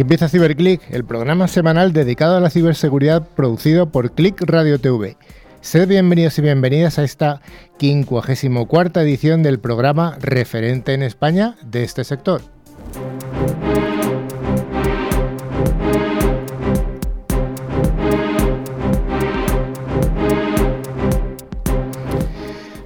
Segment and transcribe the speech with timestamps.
[0.00, 5.18] Empieza CiberClick, el programa semanal dedicado a la ciberseguridad producido por Click Radio TV.
[5.60, 7.42] Sed bienvenidos y bienvenidas a esta
[7.78, 12.40] 54 edición del programa referente en España de este sector.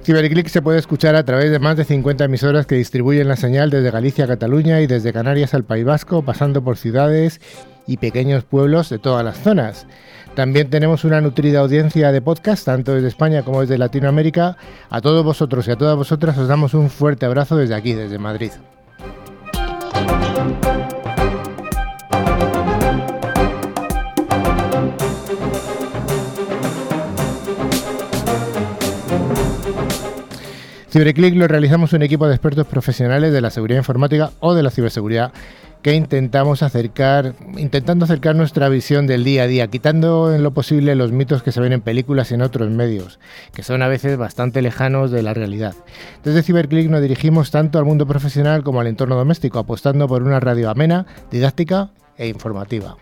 [0.05, 3.71] Ciberclick se puede escuchar a través de más de 50 emisoras que distribuyen la señal
[3.71, 7.41] desde Galicia a Cataluña y desde Canarias al País Vasco, pasando por ciudades
[7.87, 9.87] y pequeños pueblos de todas las zonas.
[10.35, 14.57] También tenemos una nutrida audiencia de podcast, tanto desde España como desde Latinoamérica.
[14.91, 18.19] A todos vosotros y a todas vosotras os damos un fuerte abrazo desde aquí, desde
[18.19, 18.51] Madrid.
[30.95, 34.71] CiberClick lo realizamos un equipo de expertos profesionales de la seguridad informática o de la
[34.71, 35.33] ciberseguridad
[35.81, 40.95] que intentamos acercar, intentando acercar nuestra visión del día a día, quitando en lo posible
[40.95, 43.19] los mitos que se ven en películas y en otros medios,
[43.53, 45.75] que son a veces bastante lejanos de la realidad.
[46.23, 50.39] Desde CiberClick nos dirigimos tanto al mundo profesional como al entorno doméstico, apostando por una
[50.39, 52.95] radio amena, didáctica e informativa.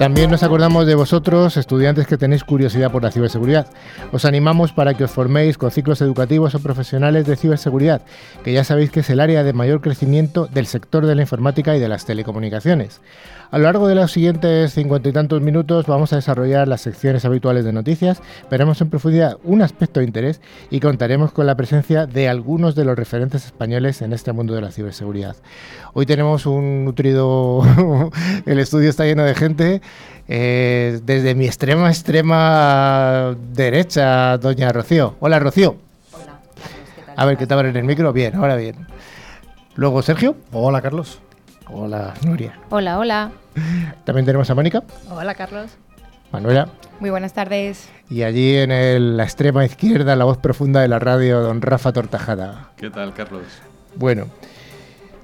[0.00, 3.66] También nos acordamos de vosotros, estudiantes que tenéis curiosidad por la ciberseguridad.
[4.12, 8.00] Os animamos para que os forméis con ciclos educativos o profesionales de ciberseguridad,
[8.42, 11.76] que ya sabéis que es el área de mayor crecimiento del sector de la informática
[11.76, 13.02] y de las telecomunicaciones.
[13.52, 17.24] A lo largo de los siguientes cincuenta y tantos minutos vamos a desarrollar las secciones
[17.24, 20.40] habituales de noticias, veremos en profundidad un aspecto de interés
[20.70, 24.60] y contaremos con la presencia de algunos de los referentes españoles en este mundo de
[24.60, 25.34] la ciberseguridad.
[25.94, 27.62] Hoy tenemos un nutrido,
[28.46, 29.82] el estudio está lleno de gente,
[30.28, 35.16] eh, desde mi extrema, extrema derecha, doña Rocío.
[35.18, 35.74] Hola Rocío.
[36.12, 36.40] Hola.
[37.16, 38.12] A ver, ¿qué tal en el micro?
[38.12, 38.86] Bien, ahora bien.
[39.74, 40.36] Luego Sergio.
[40.52, 41.20] Hola Carlos.
[41.72, 42.58] Hola, Nuria.
[42.70, 43.30] Hola, hola.
[44.04, 44.82] También tenemos a Mónica.
[45.10, 45.70] Hola, Carlos.
[46.32, 46.68] Manuela.
[47.00, 47.88] Muy buenas tardes.
[48.08, 52.70] Y allí en la extrema izquierda, la voz profunda de la radio, don Rafa Tortajada.
[52.76, 53.44] ¿Qué tal, Carlos?
[53.96, 54.26] Bueno,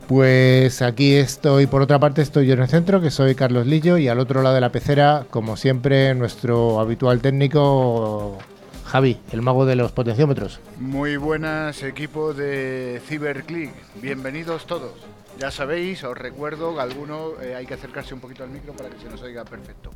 [0.08, 3.98] pues aquí estoy, por otra parte, estoy yo en el centro, que soy Carlos Lillo,
[3.98, 8.38] y al otro lado de la pecera, como siempre, nuestro habitual técnico,
[8.86, 10.60] Javi, el mago de los potenciómetros.
[10.78, 13.72] Muy buenas, equipo de CiberClick.
[14.00, 14.92] Bienvenidos todos.
[15.40, 18.88] Ya sabéis, os recuerdo que alguno eh, hay que acercarse un poquito al micro para
[18.88, 19.90] que se nos oiga perfecto.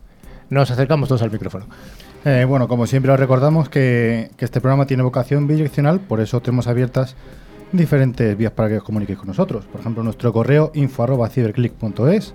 [0.51, 1.67] Nos acercamos todos al micrófono.
[2.25, 6.67] Eh, bueno, como siempre os recordamos que, este programa tiene vocación bidireccional, por eso tenemos
[6.67, 7.15] abiertas
[7.71, 9.67] diferentes vías para que os comuniquéis con nosotros.
[9.67, 12.34] Por ejemplo, nuestro correo info.ciberclick.es,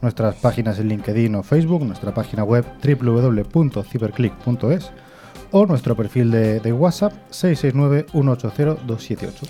[0.00, 4.90] nuestras páginas en LinkedIn o Facebook, nuestra página web www.ciberclick.es
[5.52, 9.46] o nuestro perfil de, de WhatsApp 669 180 278.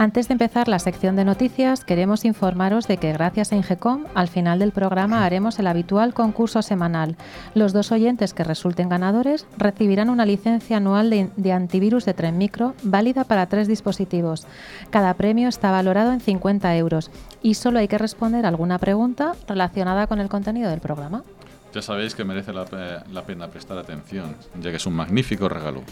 [0.00, 4.28] Antes de empezar la sección de noticias, queremos informaros de que gracias a Ingecom, al
[4.28, 7.16] final del programa haremos el habitual concurso semanal.
[7.54, 12.72] Los dos oyentes que resulten ganadores recibirán una licencia anual de, antivirus de Tren Micro
[12.82, 14.46] válida para tres dispositivos.
[14.88, 17.10] Cada premio está valorado en 50 euros
[17.42, 21.24] y solo hay que responder alguna pregunta relacionada con el contenido del programa.
[21.72, 25.82] Ya sabéis que merece la pena prestar atención, ya que es un magnífico regalo.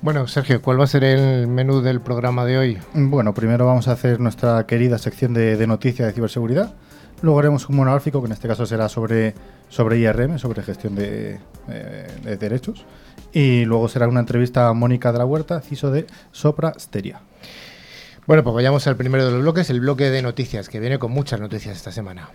[0.00, 2.78] Bueno, Sergio, ¿cuál va a ser el menú del programa de hoy?
[2.94, 6.74] Bueno, primero vamos a hacer nuestra querida sección de, noticias de ciberseguridad.
[7.20, 9.34] Luego haremos un monográfico que en este caso será sobre,
[9.68, 11.38] sobre IRM, sobre gestión de,
[11.68, 12.84] eh, derechos.
[13.32, 17.20] Y luego será una entrevista a Mónica de la Huerta, CISO de Sopra Steria.
[18.26, 21.12] Bueno, pues vayamos al primero de los bloques, el bloque de noticias, que viene con
[21.12, 22.28] muchas noticias esta semana.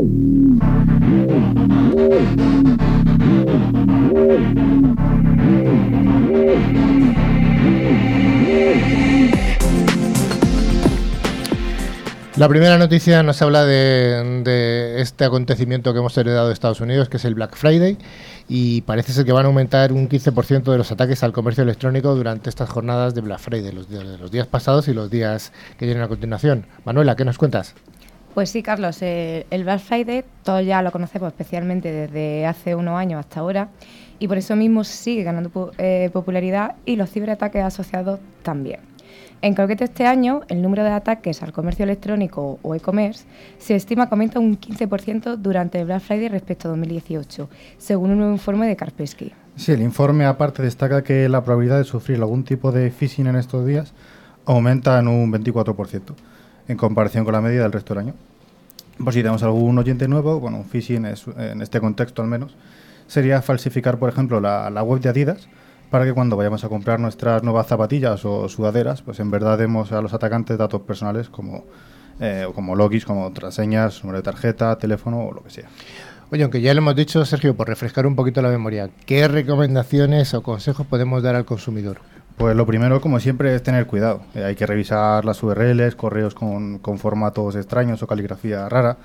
[0.00, 0.06] La
[12.48, 17.26] primera noticia nos habla de, este acontecimiento que hemos heredado de Estados Unidos, que es
[17.26, 17.98] el Black Friday,
[18.48, 22.14] y parece ser que van a aumentar un 15% de los ataques al comercio electrónico
[22.14, 26.02] durante estas jornadas de Black Friday, los, los días pasados y los días que vienen
[26.02, 26.64] a continuación.
[26.86, 27.74] Manuela, ¿qué nos cuentas?
[28.34, 32.96] Pues sí, Carlos, eh, el Black Friday todos ya lo conocemos especialmente desde hace unos
[32.96, 33.70] años hasta ahora
[34.20, 38.80] y por eso mismo sigue ganando eh, popularidad y los ciberataques asociados también.
[39.42, 43.24] En concreto, este año, el número de ataques al comercio electrónico o e-commerce
[43.58, 47.48] se estima que aumenta un 15% durante el Black Friday respecto a 2018,
[47.78, 49.32] según un nuevo informe de Kaspersky.
[49.56, 53.36] Sí, el informe aparte destaca que la probabilidad de sufrir algún tipo de phishing en
[53.36, 53.94] estos días
[54.44, 56.14] aumenta en un 24%
[56.68, 58.14] en comparación con la media del resto del año.
[59.02, 62.54] Por si tenemos algún oyente nuevo, bueno, un phishing en este contexto al menos,
[63.06, 65.48] sería falsificar, por ejemplo, la, web de Adidas
[65.90, 69.90] para que cuando vayamos a comprar nuestras nuevas zapatillas o sudaderas, pues en verdad demos
[69.90, 71.64] a los atacantes datos personales como,
[72.20, 75.68] eh, como logins, como contraseñas, número de tarjeta, teléfono o lo que sea.
[76.30, 80.32] Oye, aunque ya lo hemos dicho, Sergio, por refrescar un poquito la memoria, ¿qué recomendaciones
[80.34, 81.98] o consejos podemos dar al consumidor?
[82.40, 84.22] Pues lo primero, como siempre, es tener cuidado.
[84.34, 88.96] Eh, hay que revisar las URLs, correos con, con formatos extraños o caligrafía rara,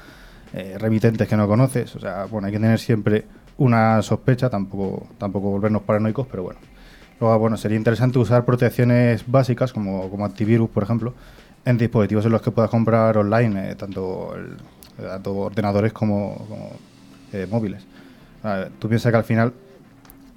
[0.53, 1.93] eh, remitentes que no conoces.
[1.97, 3.25] O sea, bueno, hay que tener siempre
[3.57, 6.59] una sospecha, tampoco, tampoco volvernos paranoicos, pero bueno.
[7.19, 11.13] Luego, bueno, sería interesante usar protecciones básicas como, como antivirus, por ejemplo,
[11.65, 14.55] en dispositivos en los que puedas comprar online, eh, tanto, el-
[15.05, 16.47] tanto ordenadores como,
[17.51, 17.85] móviles.
[18.43, 19.51] A ver, tú piensas que al final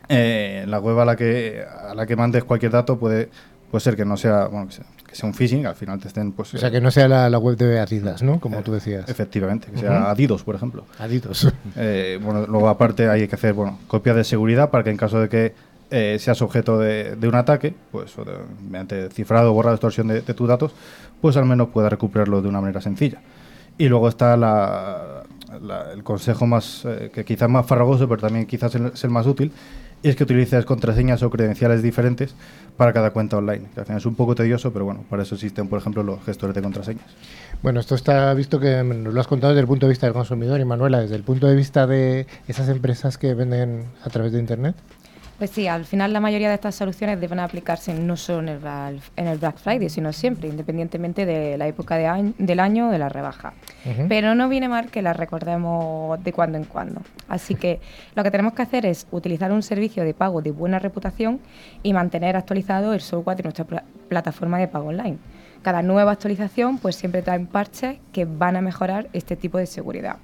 [0.08, 3.28] eh, la web a la que a la que mandes cualquier dato puede,
[3.70, 6.08] puede ser que no sea, bueno, que sea, que sea un phishing, al final te
[6.08, 8.40] estén pues O sea, que no sea la, la web de Adidas, ¿no?
[8.40, 9.08] Como eh, tú decías.
[9.08, 10.06] Efectivamente, que sea Ujú.
[10.08, 10.84] Adidas, por ejemplo.
[10.98, 11.52] Adidas.
[11.76, 15.20] Eh, bueno, luego aparte hay que hacer bueno, copias de seguridad para que en caso
[15.20, 15.54] de que
[15.90, 18.32] eh, seas objeto de, de un ataque, pues o de-
[18.68, 20.72] mediante cifrado, borrado, extorsión de, de tus datos,
[21.22, 23.20] pues al menos puedas recuperarlo de una manera sencilla.
[23.78, 25.22] Y luego está la-
[25.62, 29.26] la- el consejo más, eh, que quizás más farragoso, pero también quizás es el más
[29.26, 29.50] útil,
[30.02, 32.34] es que utilices contraseñas o credenciales diferentes
[32.76, 33.66] para cada cuenta online.
[33.74, 36.22] Que al final es un poco tedioso, pero bueno, para eso existen, por ejemplo, los
[36.24, 37.06] gestores de contraseñas.
[37.62, 40.14] Bueno, esto está visto que nos lo has contado desde el punto de vista del
[40.14, 44.32] consumidor y Manuela, desde el punto de vista de esas empresas que venden a través
[44.32, 44.76] de Internet.
[45.38, 49.00] Pues sí, al final la mayoría de estas soluciones deben aplicarse no solo en el,
[49.14, 52.90] en el Black Friday, sino siempre, independientemente de la época de año- del año o
[52.90, 53.52] de la rebaja.
[54.08, 57.02] Pero no viene mal que las recordemos de cuando en cuando.
[57.28, 57.80] Así que
[58.16, 61.38] lo que tenemos que hacer es utilizar un servicio de pago de buena reputación
[61.84, 65.18] y mantener actualizado el software de nuestra pla- plataforma de pago online.
[65.62, 70.16] Cada nueva actualización pues siempre trae parches que van a mejorar este tipo de seguridad.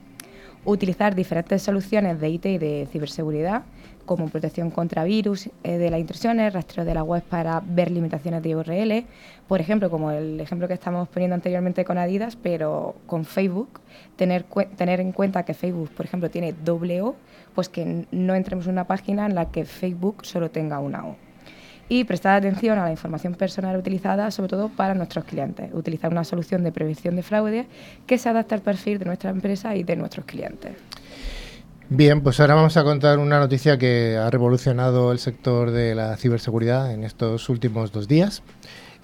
[0.65, 3.63] Utilizar diferentes soluciones de IT y de ciberseguridad
[4.05, 8.43] como protección contra virus eh, de las intrusiones, rastreo de la web para ver limitaciones
[8.43, 9.05] de URL,
[9.49, 13.81] por ejemplo, como el ejemplo que estamos poniendo anteriormente con Adidas, pero con Facebook,
[14.17, 14.45] tener,
[14.77, 17.17] tener en cuenta que Facebook, por ejemplo, tiene doble O,
[17.55, 21.17] pues que no entremos en una página en la que Facebook solo tenga una O.
[21.89, 25.71] Y prestar atención a la información personal utilizada, sobre todo para nuestros clientes.
[25.75, 27.67] Utilizar una solución de prevención de fraude
[28.07, 30.73] que se adapte al perfil de nuestra empresa y de nuestros clientes.
[31.91, 36.17] Bien, pues ahora vamos a contar una noticia que ha revolucionado el sector de la
[36.17, 38.43] ciberseguridad en estos últimos dos días.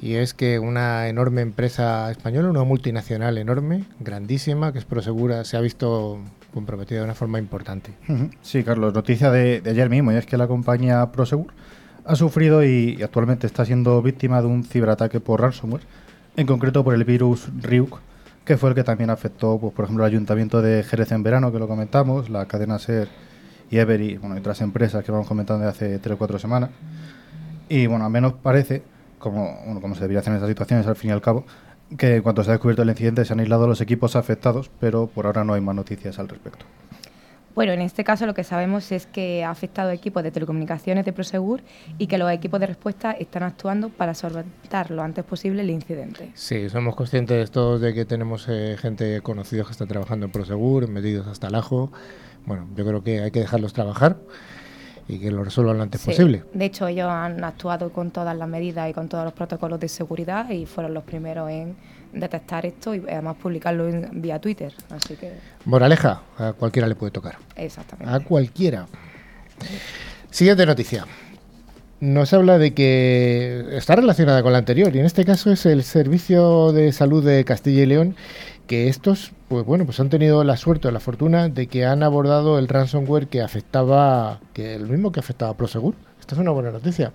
[0.00, 5.58] Y es que una enorme empresa española, una multinacional enorme, grandísima, que es Prosegura, se
[5.58, 6.18] ha visto
[6.54, 7.92] comprometida de una forma importante.
[8.40, 11.52] Sí, Carlos, noticia de, de ayer mismo, y es que la compañía Prosegur
[12.06, 15.82] ha sufrido y, y actualmente está siendo víctima de un ciberataque por ransomware,
[16.37, 18.00] en concreto por el virus Ryuk,
[18.50, 21.52] que fue el que también afectó, pues, por ejemplo, el ayuntamiento de Jerez en verano,
[21.52, 23.07] que lo comentamos, la cadena SER
[23.71, 26.40] y Ever y, bueno, y otras empresas que vamos comentando de hace 3 o 4
[26.40, 26.71] semanas.
[27.69, 28.83] Y bueno, al menos parece,
[29.21, 31.45] como, bueno, como se debería hacer en estas situaciones al fin y al cabo,
[31.97, 35.07] que en cuanto se ha descubierto el incidente se han aislado los equipos afectados, pero
[35.07, 36.66] por ahora no hay más noticias al respecto.
[37.54, 41.04] Bueno, en este caso lo que sabemos es que ha afectado a equipos de telecomunicaciones
[41.04, 41.62] de Prosegur
[41.99, 46.30] y que los equipos de respuesta están actuando para solventar lo antes posible el incidente.
[46.35, 50.88] Sí, somos conscientes todos de que tenemos eh, gente conocida que está trabajando en Prosegur,
[50.88, 51.90] metidos hasta el ajo.
[52.47, 54.16] Bueno, yo creo que hay que dejarlos trabajar
[55.09, 56.11] y que lo resuelvan lo antes Sí.
[56.11, 56.45] posible.
[56.54, 59.88] De hecho, ellos han actuado con todas las medidas y con todos los protocolos de
[59.88, 61.75] seguridad y fueron los primeros en
[62.12, 64.72] detectar esto y además publicarlo en, vía Twitter.
[64.90, 65.32] Así que,
[65.64, 67.36] Moraleja, a cualquiera le puede tocar.
[67.56, 68.12] exactamente.
[68.12, 68.86] A cualquiera.
[70.30, 71.06] Siguiente noticia.
[72.00, 75.82] Nos habla de que está relacionada con la anterior y en este caso es el
[75.82, 78.16] Servicio de Salud de Castilla y León
[78.66, 82.02] que estos, pues bueno, pues han tenido la suerte o la fortuna de que han
[82.02, 85.94] abordado el ransomware que afectaba, que el mismo que afectaba a Prosegur.
[86.20, 87.12] Esta es una buena noticia.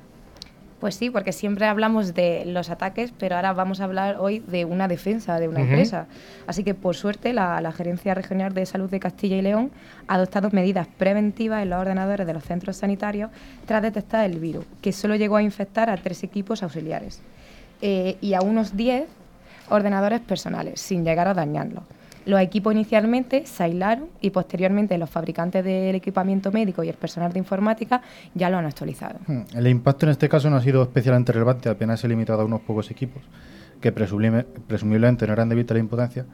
[0.86, 4.66] Pues sí, porque siempre hablamos de los ataques, pero ahora vamos a hablar hoy de
[4.66, 6.06] una defensa de una empresa.
[6.46, 9.72] Así que, por suerte, la, la Gerencia Regional de Salud de Castilla y León
[10.08, 13.32] ha adoptado medidas preventivas en los ordenadores de los centros sanitarios
[13.66, 17.20] tras detectar el virus, que solo llegó a infectar a tres equipos auxiliares
[17.82, 19.08] eh, y a unos 10
[19.72, 21.84] ordenadores personales, sin llegar a dañarlos.
[22.26, 27.32] Los equipos inicialmente se aislaron y posteriormente los fabricantes del equipamiento médico y el personal
[27.32, 28.02] de informática
[28.34, 29.20] ya lo han actualizado.
[29.28, 32.42] Hmm, El impacto en este caso no ha sido especialmente relevante, apenas se ha limitado
[32.42, 33.24] a unos pocos equipos
[33.80, 36.26] que presumiblemente no eran de vital importancia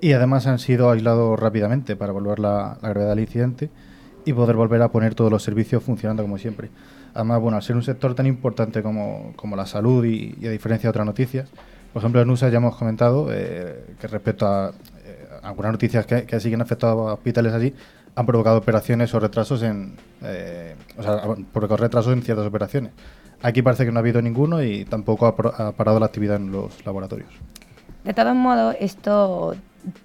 [0.00, 3.70] y además han sido aislados rápidamente para evaluar la, la gravedad del incidente
[4.24, 6.70] y poder volver a poner todos los servicios funcionando como siempre.
[7.14, 10.90] Además, bueno, al ser un sector tan importante como, la salud y, a diferencia de
[10.90, 11.48] otras noticias,
[11.92, 14.72] por ejemplo, en USA ya hemos comentado eh, que respecto a
[15.42, 17.74] algunas noticias que, que siguen afectado a hospitales allí,
[18.14, 22.92] han provocado operaciones o retrasos en, eh, o sea, han provocado retrasos en ciertas operaciones.
[23.42, 26.84] Aquí parece que no ha habido ninguno y tampoco ha, parado la actividad en los
[26.84, 27.30] laboratorios.
[28.04, 29.54] De todos modos, esto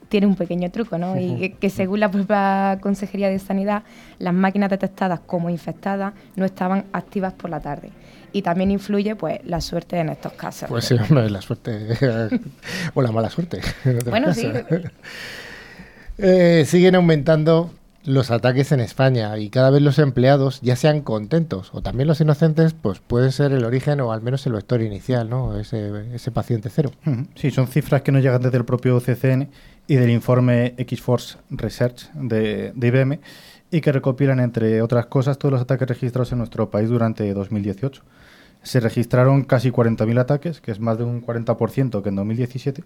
[0.07, 1.19] tiene un pequeño truco, ¿no?
[1.19, 3.83] Y que, que según la propia Consejería de Sanidad,
[4.19, 7.89] las máquinas detectadas como infectadas no estaban activas por la tarde.
[8.35, 10.67] Y también influye, pues, la suerte en estos casos.
[10.67, 11.87] Pues sí, hombre, la suerte.
[12.93, 13.61] o la mala suerte.
[14.09, 14.51] Bueno, sí.
[16.17, 17.71] Eh, siguen aumentando
[18.05, 22.21] los ataques en España y cada vez los empleados, ya sean contentos o también los
[22.21, 25.59] inocentes, pues puede ser el origen o al menos el vector inicial, ¿no?
[25.59, 26.91] Ese, ese paciente cero.
[27.35, 29.49] Sí, son cifras que nos llegan desde el propio CCN
[29.87, 33.19] y del informe X-Force Research de, de IBM
[33.71, 38.01] y que recopilan, entre otras cosas, todos los ataques registrados en nuestro país durante 2018.
[38.65, 42.83] Se registraron casi 40.000 ataques, que es más de un 40% que en 2017,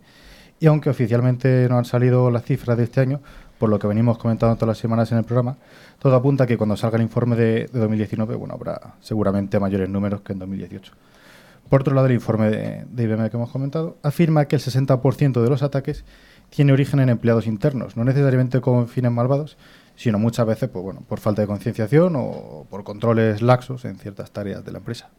[0.60, 3.22] y aunque oficialmente no han salido las cifras de este año,
[3.58, 5.58] por lo que venimos comentando todas las semanas en el programa,
[5.98, 9.90] todo apunta a que cuando salga el informe de, de 2019, bueno, habrá seguramente mayores
[9.90, 10.92] números que en 2018.
[11.70, 15.50] Por otro lado, el informe de, IBM que hemos comentado afirma que el 60% de
[15.50, 16.04] los ataques
[16.50, 19.56] tiene origen en empleados internos, no necesariamente con fines malvados,
[19.96, 24.32] sino muchas veces pues, bueno, por falta de concienciación o por controles laxos en ciertas
[24.32, 25.10] tareas de la empresa.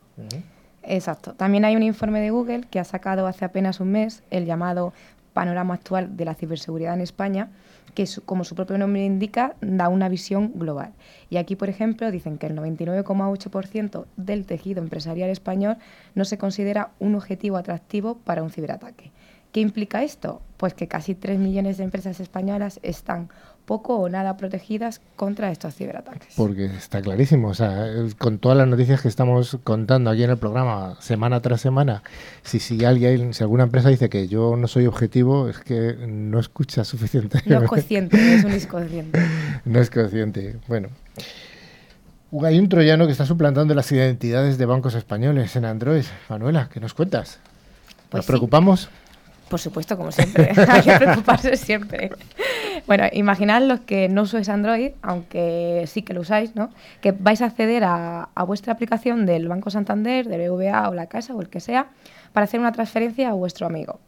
[0.82, 1.34] Exacto.
[1.34, 4.92] También hay un informe de Google que ha sacado hace apenas un mes el llamado
[5.32, 7.50] Panorama Actual de la Ciberseguridad en España,
[7.94, 10.92] que como su propio nombre indica, da una visión global.
[11.28, 15.76] Y aquí, por ejemplo, dicen que el 99,8% del tejido empresarial español
[16.14, 19.10] no se considera un objetivo atractivo para un ciberataque.
[19.52, 20.40] ¿Qué implica esto?
[20.56, 23.28] Pues que casi 3 millones de empresas españolas están
[23.70, 26.34] poco o nada protegidas contra estos ciberataques.
[26.36, 27.86] Porque está clarísimo, o sea,
[28.18, 32.02] con todas las noticias que estamos contando aquí en el programa, semana tras semana,
[32.42, 36.40] si, si alguien, si alguna empresa dice que yo no soy objetivo, es que no
[36.40, 37.38] escucha suficiente.
[37.46, 39.20] No es consciente, es un inconsciente.
[39.64, 40.56] No es consciente.
[40.66, 40.88] Bueno.
[42.42, 46.04] Hay un troyano que está suplantando las identidades de bancos españoles en Android.
[46.28, 47.38] Manuela, ¿qué nos cuentas?
[47.38, 48.26] ¿Nos Pues sí.
[48.32, 48.88] preocupamos?
[49.50, 50.52] Por supuesto, como siempre.
[50.68, 52.12] Hay que preocuparse siempre.
[52.86, 56.70] Bueno, imaginad los que no usáis Android, aunque sí que lo usáis, ¿no?
[57.00, 61.06] Que vais a acceder a, a vuestra aplicación del Banco Santander, del BVA o la
[61.06, 61.88] Casa o el que sea,
[62.32, 63.98] para hacer una transferencia a vuestro amigo.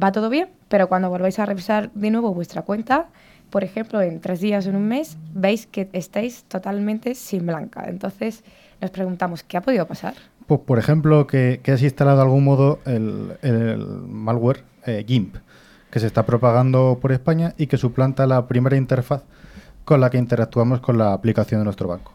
[0.00, 3.08] Va todo bien, pero cuando volváis a revisar de nuevo vuestra cuenta,
[3.50, 7.86] por ejemplo, en tres días o en un mes, veis que estáis totalmente sin blanca.
[7.88, 8.44] Entonces,
[8.80, 10.14] nos preguntamos, ¿qué ha podido pasar?
[10.48, 15.36] Pues, por ejemplo, que, que has instalado de algún modo el, el malware eh, GIMP,
[15.90, 19.24] que se está propagando por España y que suplanta la primera interfaz
[19.84, 22.14] con la que interactuamos con la aplicación de nuestro banco.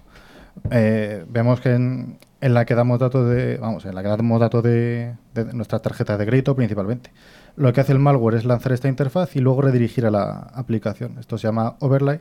[0.71, 4.63] Eh, vemos que en, la que damos datos de, vamos, en la que damos datos
[4.63, 7.11] de, de nuestras tarjetas de crédito principalmente.
[7.55, 11.19] Lo que hace el malware es lanzar esta interfaz y luego redirigir a la aplicación.
[11.19, 12.19] Esto se llama overlay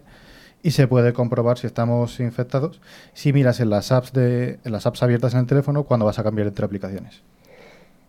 [0.62, 2.80] y se puede comprobar si estamos infectados
[3.12, 6.22] si miras en las apps de las apps abiertas en el teléfono cuando vas a
[6.22, 7.22] cambiar entre aplicaciones.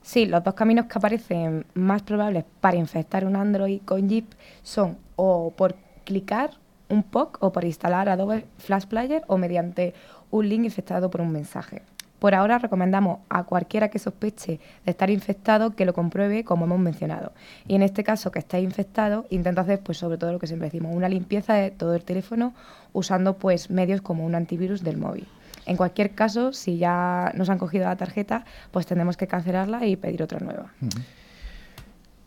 [0.02, 4.26] Sí, los dos caminos que aparecen más probables para infectar un Android con Jeep
[4.62, 6.52] son o por clicar
[6.90, 9.94] un POC o por instalar Adobe Flash Player o mediante
[10.30, 11.84] un link infectado por un mensaje.
[12.24, 16.80] Por ahora recomendamos a cualquiera que sospeche de estar infectado que lo compruebe como hemos
[16.80, 17.34] mencionado.
[17.68, 20.70] Y en este caso que estáis infectado, intenta hacer pues sobre todo lo que siempre
[20.70, 22.54] decimos, una limpieza de todo el teléfono
[22.94, 25.28] usando pues medios como un antivirus del móvil.
[25.66, 29.98] En cualquier caso, si ya nos han cogido la tarjeta, pues tendremos que cancelarla y
[29.98, 30.72] pedir otra nueva.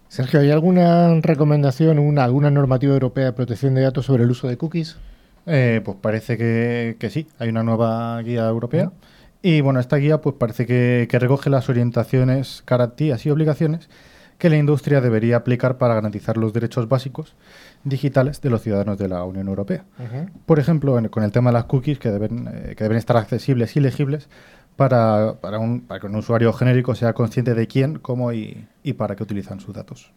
[0.08, 4.46] Sergio, ¿hay alguna recomendación, una, alguna normativa europea de protección de datos sobre el uso
[4.46, 4.98] de cookies?
[5.46, 8.92] Eh, pues parece que, que sí, hay una nueva guía europea.
[9.42, 13.88] Y bueno, esta guía pues parece que, que recoge las orientaciones, garantías y obligaciones
[14.38, 17.34] que la industria debería aplicar para garantizar los derechos básicos
[17.84, 19.84] digitales de los ciudadanos de la Unión Europea.
[20.44, 23.16] Por ejemplo, en- con el tema de las cookies, que deben, eh, que deben estar
[23.16, 24.28] accesibles y legibles
[24.76, 28.92] para, para, un, para que un usuario genérico sea consciente de quién, cómo y, y
[28.92, 30.12] para qué utilizan sus datos.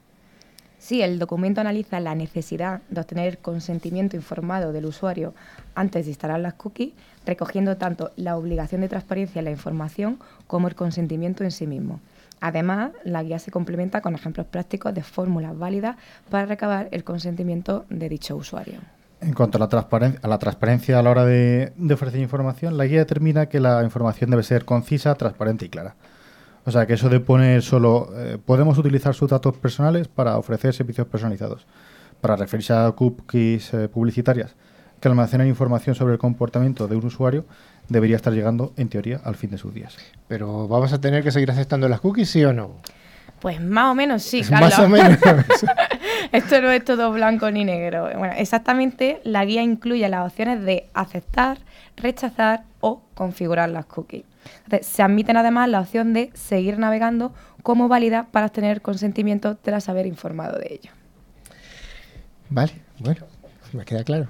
[0.79, 5.33] Sí, el documento analiza la necesidad de obtener consentimiento informado del usuario
[5.75, 6.93] antes de instalar las cookies,
[7.25, 11.99] recogiendo tanto la obligación de transparencia en la información como el consentimiento en sí mismo.
[12.39, 15.97] Además, la guía se complementa con ejemplos prácticos de fórmulas válidas
[16.29, 18.79] para recabar el consentimiento de dicho usuario.
[19.19, 22.77] En cuanto a la, transparen- a la transparencia a la hora de, de ofrecer información,
[22.77, 25.95] la guía determina que la información debe ser concisa, transparente y clara.
[26.65, 30.73] O sea, que eso de poner solo, eh, podemos utilizar sus datos personales para ofrecer
[30.73, 31.65] servicios personalizados.
[32.21, 34.55] Para referirse a cookies eh, publicitarias,
[34.99, 37.45] que almacenan información sobre el comportamiento de un usuario
[37.87, 39.97] debería estar llegando, en teoría, al fin de sus días.
[40.27, 42.75] Pero vamos a tener que seguir aceptando las cookies, ¿sí o no?
[43.39, 44.69] Pues más o menos sí, Carlos.
[44.69, 45.17] Más o menos.
[46.31, 48.09] Esto no es todo blanco ni negro.
[48.17, 51.57] Bueno, exactamente, la guía incluye las opciones de aceptar,
[51.95, 54.25] rechazar o configurar las cookies.
[54.63, 59.89] Entonces, se admiten además la opción de seguir navegando como válida para obtener consentimiento tras
[59.89, 60.91] haber informado de ello.
[62.49, 63.25] vale, bueno,
[63.73, 64.27] me queda claro.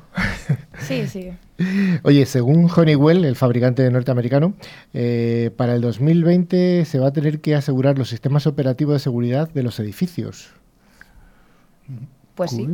[0.79, 1.31] Sí, sí.
[2.03, 4.53] Oye, según Honeywell, el fabricante norteamericano,
[4.93, 9.49] eh, para el 2020 se va a tener que asegurar los sistemas operativos de seguridad
[9.49, 10.51] de los edificios.
[12.35, 12.67] Pues sí.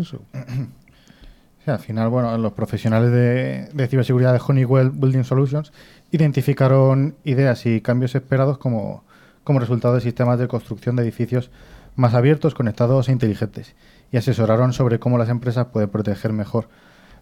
[1.65, 5.71] Al final, bueno, los profesionales de, de ciberseguridad de Honeywell Building Solutions
[6.15, 9.03] identificaron ideas y cambios esperados como,
[9.43, 11.51] como resultado de sistemas de construcción de edificios
[11.95, 13.75] más abiertos, conectados e inteligentes,
[14.11, 16.67] y asesoraron sobre cómo las empresas pueden proteger mejor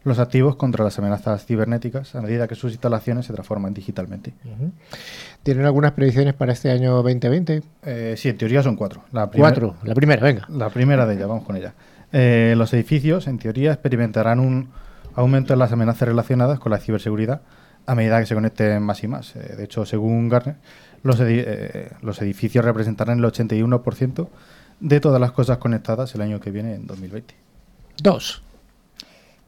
[0.04, 4.34] los activos contra las amenazas cibernéticas a medida que sus instalaciones se transforman digitalmente.
[5.44, 7.64] ¿Tienen algunas predicciones para este año 2020?
[7.84, 9.04] Eh, sí, en teoría son cuatro.
[9.12, 10.46] La Cuatro, la primera, venga.
[10.50, 11.74] La primera de ellas, vamos con ella.
[12.12, 14.70] Eh, los edificios, en teoría, experimentarán un
[15.16, 17.42] aumento en las amenazas relacionadas con la ciberseguridad
[17.86, 19.36] a medida que se conecten más y más.
[19.36, 20.56] Eh, de hecho, según Gartner,
[21.04, 24.28] los, edi- eh, los edificios representarán el 81%
[24.80, 27.36] de todas las cosas conectadas el año que viene, en 2020.
[28.02, 28.42] Dos.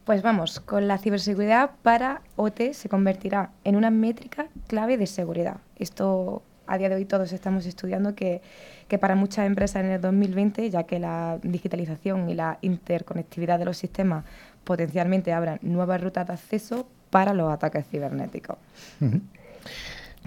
[0.05, 5.57] Pues vamos, con la ciberseguridad para OT se convertirá en una métrica clave de seguridad.
[5.79, 8.41] Esto a día de hoy todos estamos estudiando que,
[8.87, 13.65] que para muchas empresas en el 2020, ya que la digitalización y la interconectividad de
[13.65, 14.25] los sistemas
[14.63, 18.57] potencialmente abran nuevas rutas de acceso para los ataques cibernéticos.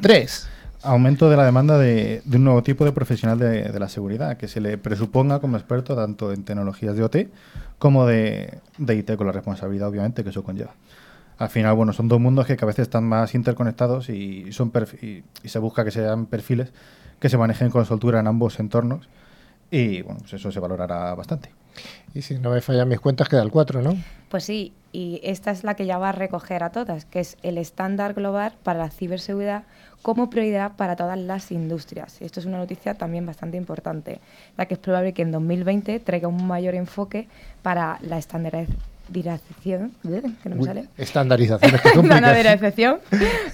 [0.01, 0.49] Tres.
[0.83, 4.37] Aumento de la demanda de, de un nuevo tipo de profesional de, de la seguridad,
[4.37, 7.17] que se le presuponga como experto tanto en tecnologías de OT
[7.79, 10.73] como de, de IT, con la responsabilidad, obviamente, que eso conlleva.
[11.39, 15.25] Al final, bueno, son dos mundos que cada vez están más interconectados y, son y,
[15.43, 16.73] y se busca que sean perfiles
[17.21, 19.09] que se manejen con soltura en ambos entornos
[19.71, 21.51] y, bueno, pues eso se valorará bastante.
[22.15, 23.97] Y si no me fallan mis cuentas, queda el cuatro, ¿no?
[24.29, 27.37] Pues sí, y esta es la que ya va a recoger a todas, que es
[27.43, 29.65] el estándar global para la ciberseguridad
[30.03, 32.21] como prioridad para todas las industrias.
[32.21, 34.21] Y esto es una noticia también bastante importante,
[34.57, 37.27] ya que es probable que en 2020 traiga un mayor enfoque
[37.63, 42.25] para la estandarización, que no me Uy, sale, Estandarizaciones que complican.
[42.25, 42.99] estandarización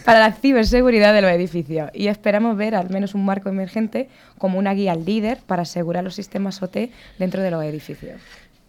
[0.05, 1.91] para la ciberseguridad de los edificios.
[1.95, 6.15] Y esperamos ver al menos un marco emergente como una guía líder para asegurar los
[6.15, 8.21] sistemas OT dentro de los edificios.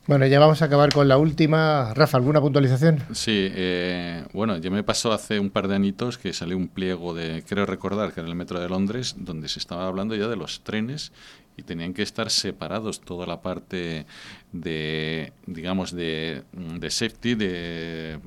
[0.08, 1.92] Bueno, ya vamos a acabar con la última.
[1.96, 3.00] Rafa, ¿alguna puntualización?
[3.12, 7.16] Sí, eh, bueno, ya me pasó hace un par de añitos que salió un pliego
[7.16, 10.36] de, creo recordar que era el metro de Londres, donde se estaba hablando ya de
[10.36, 11.12] los trenes
[11.58, 14.06] y tenían que estar separados toda la parte
[14.52, 18.20] de, digamos, de, de safety, de,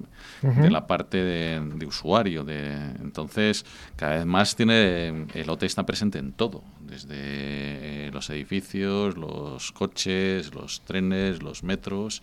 [0.43, 2.45] de la parte de, de usuario.
[2.45, 3.65] De, entonces,
[3.97, 9.73] cada vez más tiene el OT está presente en todo, desde eh, los edificios, los
[9.73, 12.23] coches, los trenes, los metros.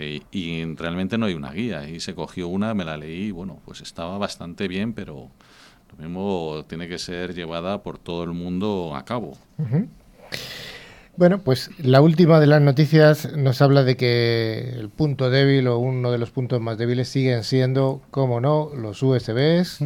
[0.00, 1.88] Eh, y realmente no hay una guía.
[1.88, 5.28] Y se cogió una, me la leí, y bueno, pues estaba bastante bien, pero
[5.90, 9.36] lo mismo tiene que ser llevada por todo el mundo a cabo.
[9.58, 9.88] Ujú.
[11.16, 15.78] Bueno, pues la última de las noticias nos habla de que el punto débil o
[15.78, 19.80] uno de los puntos más débiles siguen siendo, como no, los USBs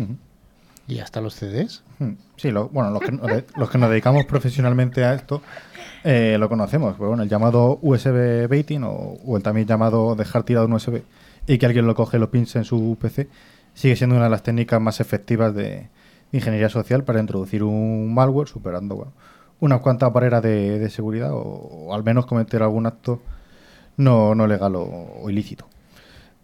[0.89, 1.83] y hasta los CDs.
[2.37, 5.41] Sí, lo- bueno, los que, los que nos dedicamos profesionalmente a esto
[6.05, 6.99] eh, lo conocemos.
[6.99, 8.91] Bueno, el llamado USB baiting o,
[9.25, 11.01] o el también llamado dejar tirado un USB
[11.47, 13.29] y que alguien lo coge y lo pinche en su PC
[13.73, 15.89] sigue siendo una de las técnicas más efectivas de, de
[16.33, 19.13] ingeniería social para introducir un malware superando bueno,
[19.63, 23.23] unas cuantas barreras de, seguridad o, al menos cometer algún acto
[23.97, 25.67] no, no legal o, ilícito.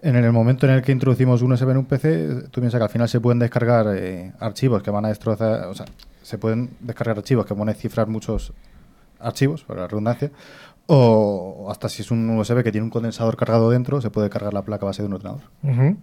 [0.01, 2.85] En el momento en el que introducimos un USB en un PC, tú piensas que
[2.85, 5.87] al final se pueden descargar eh, archivos que van a destrozar, o sea,
[6.23, 8.53] se pueden descargar archivos que van a cifrar muchos
[9.19, 10.31] archivos, por la redundancia,
[10.87, 14.55] o hasta si es un USB que tiene un condensador cargado dentro, se puede cargar
[14.55, 15.43] la placa base de un ordenador.
[15.65, 15.97] Ujú.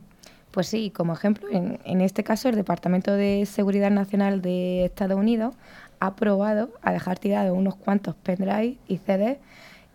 [0.55, 5.53] Pues sí, como ejemplo, en, este caso el Departamento de Seguridad Nacional de Estados Unidos
[5.99, 9.37] ha probado a dejar tirados unos cuantos pendrive y CD,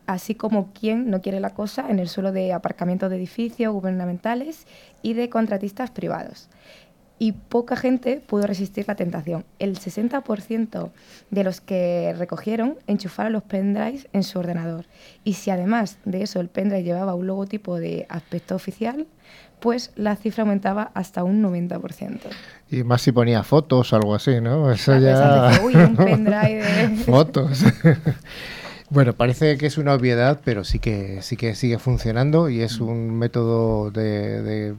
[0.06, 4.66] así como quien no quiere la cosa en el suelo de aparcamientos de edificios gubernamentales
[5.00, 6.50] y de contratistas privados.
[7.18, 9.46] Y poca gente pudo resistir la tentación.
[9.58, 10.90] El 60%
[11.30, 14.84] de los que recogieron enchufaron los pendrives en su ordenador.
[15.24, 19.06] Y si además de eso el pendrive llevaba un logotipo de aspecto oficial,
[19.60, 22.18] pues la cifra aumentaba hasta un 90%.
[22.70, 24.70] Y más si ponía fotos o algo así, ¿no?
[24.70, 25.62] Eso Claro, ya...
[25.62, 26.96] "Uy, un pendrive de-".
[27.04, 27.64] fotos.
[28.90, 32.80] bueno, parece que es una obviedad, pero sí que sí que sigue funcionando y es
[32.80, 34.74] un método de, de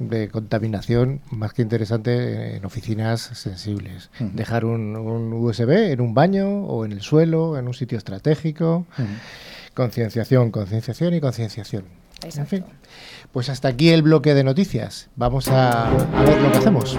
[0.00, 4.10] de contaminación más que interesante en oficinas sensibles.
[4.18, 8.86] Dejar un, USB en un baño o en el suelo, en un sitio estratégico.
[9.74, 11.84] Concienciación, concienciación y concienciación.
[12.22, 12.64] En fin.
[13.32, 15.08] Pues hasta aquí el bloque de noticias.
[15.16, 16.98] Vamos a, a ver lo que hacemos.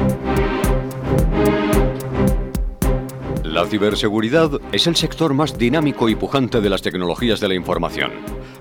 [3.43, 8.11] La ciberseguridad es el sector más dinámico y pujante de las tecnologías de la información.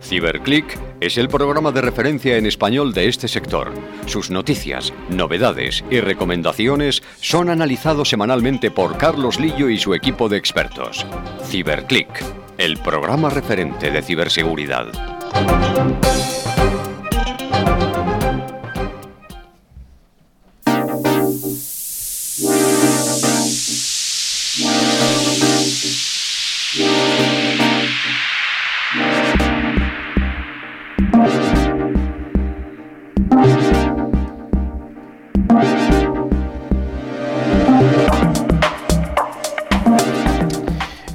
[0.03, 3.73] CiberClick es el programa de referencia en español de este sector.
[4.07, 10.39] Sus noticias, novedades y recomendaciones son analizados semanalmente por Carlos Lillo y su equipo de
[10.39, 11.07] expertos.
[11.45, 12.25] CiberClick,
[12.59, 14.89] el programa referente de ciberseguridad.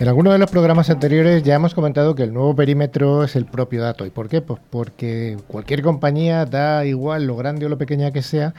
[0.05, 3.47] En alguno de los programas anteriores ya hemos comentado que el nuevo perímetro es el
[3.47, 4.05] propio dato.
[4.05, 4.39] ¿Y por qué?
[4.39, 8.53] Pues porque cualquier compañía, da igual lo grande o lo pequeña que sea,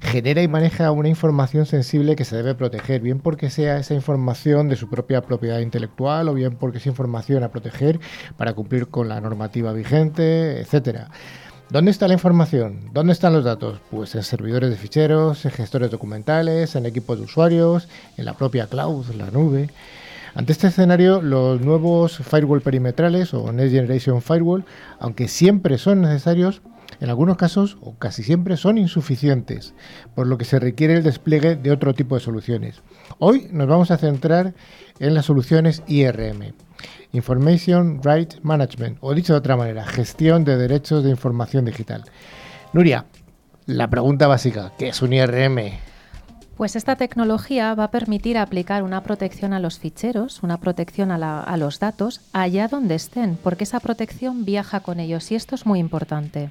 [0.00, 4.68] genera y maneja una información sensible que se debe proteger, bien porque sea esa información
[4.68, 8.00] de su propia propiedad intelectual o bien porque es información a proteger
[8.36, 11.06] para cumplir con la normativa vigente, etcétera.
[11.70, 12.90] ¿Dónde está la información?
[12.92, 13.78] ¿Dónde están los datos?
[13.92, 18.66] Pues en servidores de ficheros, en gestores documentales, en equipos de usuarios, en la propia
[18.66, 19.68] cloud, la nube.
[20.34, 24.64] Ante este escenario, los nuevos firewall perimetrales o Next Generation Firewall,
[25.00, 26.62] aunque siempre son necesarios,
[27.00, 29.74] en algunos casos, o casi siempre, son insuficientes,
[30.14, 32.82] por lo que se requiere el despliegue de otro tipo de soluciones.
[33.18, 34.54] Hoy nos vamos a centrar
[34.98, 36.52] en las soluciones IRM,
[37.12, 42.04] Information Right Management, o dicho de otra manera, gestión de derechos de información digital.
[42.72, 43.06] Nuria,
[43.66, 45.89] la pregunta básica, ¿qué es un IRM?
[46.60, 51.56] Pues esta tecnología va a permitir aplicar una protección a los ficheros, una protección a,
[51.56, 55.78] los datos, allá donde estén, porque esa protección viaja con ellos y esto es muy
[55.78, 56.50] importante.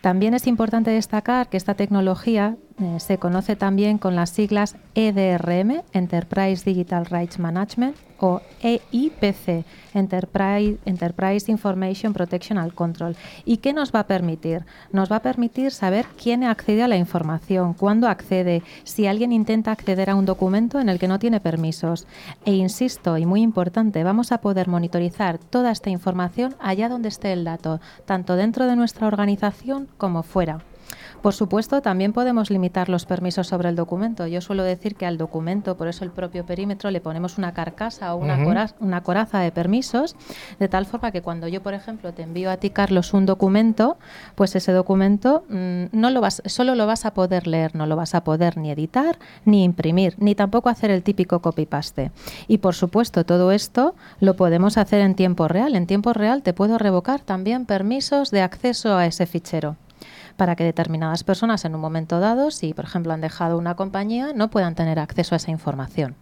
[0.00, 5.82] También es importante destacar que esta tecnología eh, se conoce también con las siglas EDRM,
[5.92, 13.16] Enterprise Digital Rights Management, o EIPC, Enterprise, Information Protection and Control.
[13.44, 14.64] ¿Y qué nos va a permitir?
[14.92, 19.72] Nos va a permitir saber quién accede a la información, cuándo accede, si alguien intenta
[19.72, 22.06] acceder a un documento en el que no tiene permisos.
[22.44, 27.32] E insisto, y muy importante, vamos a poder monitorizar toda esta información allá donde esté
[27.32, 30.60] el dato, tanto dentro de nuestra organización como fuera.
[31.22, 34.26] Por supuesto, también podemos limitar los permisos sobre el documento.
[34.26, 38.14] Yo suelo decir que al documento, por eso el propio perímetro, le ponemos una carcasa
[38.14, 40.16] o una, coraza, una coraza de permisos,
[40.58, 43.98] de tal forma que cuando yo, por ejemplo, te envío a ti, Carlos, un documento,
[44.34, 47.96] pues ese documento mm, no lo vas, solo lo vas a poder leer, no lo
[47.96, 52.12] vas a poder ni editar, ni imprimir, ni tampoco hacer el típico copy-paste.
[52.48, 55.76] Y por supuesto, todo esto lo podemos hacer en tiempo real.
[55.76, 59.76] En tiempo real te puedo revocar también permisos de acceso a ese fichero
[60.40, 64.32] para que determinadas personas en un momento dado, si por ejemplo han dejado una compañía,
[64.34, 66.16] no puedan tener acceso a esa información.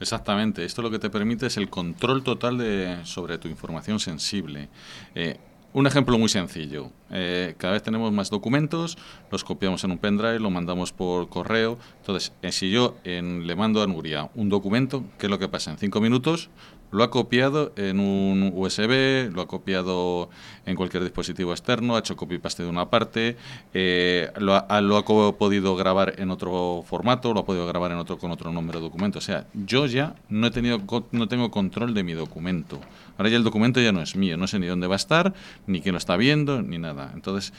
[0.00, 4.70] Exactamente, esto lo que te permite es el control total sobre tu información sensible.
[5.14, 5.36] Eh,
[5.74, 6.90] un ejemplo muy sencillo.
[7.10, 8.96] Eh, cada vez tenemos más documentos,
[9.30, 11.76] los copiamos en un pendrive, lo mandamos por correo.
[11.98, 15.70] Entonces, eh, si yo le mando a Nuria un documento, ¿qué es lo que pasa?
[15.70, 16.48] En cinco minutos
[16.90, 20.30] lo ha copiado en un USB, lo ha copiado
[20.66, 23.36] en cualquier dispositivo externo, ha hecho copy-paste de una parte,
[23.74, 27.98] eh, lo, ha, lo, ha, podido grabar en otro formato, lo ha podido grabar en
[27.98, 29.18] otro con otro número de documento.
[29.18, 30.80] O sea, yo ya no, he tenido,
[31.12, 32.80] no tengo control de mi documento.
[33.18, 35.34] Ahora ya el documento ya no es mío, no sé ni dónde va a estar,
[35.66, 37.12] ni quién lo está viendo, ni nada.
[37.14, 37.52] Entonces,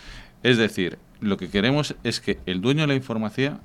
[0.44, 3.62] es decir, lo que queremos es que el dueño de la información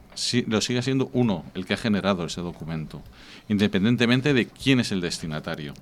[0.47, 3.03] lo siga siendo uno, el que ha generado ese documento,
[3.49, 5.75] independientemente de quién es el destinatario.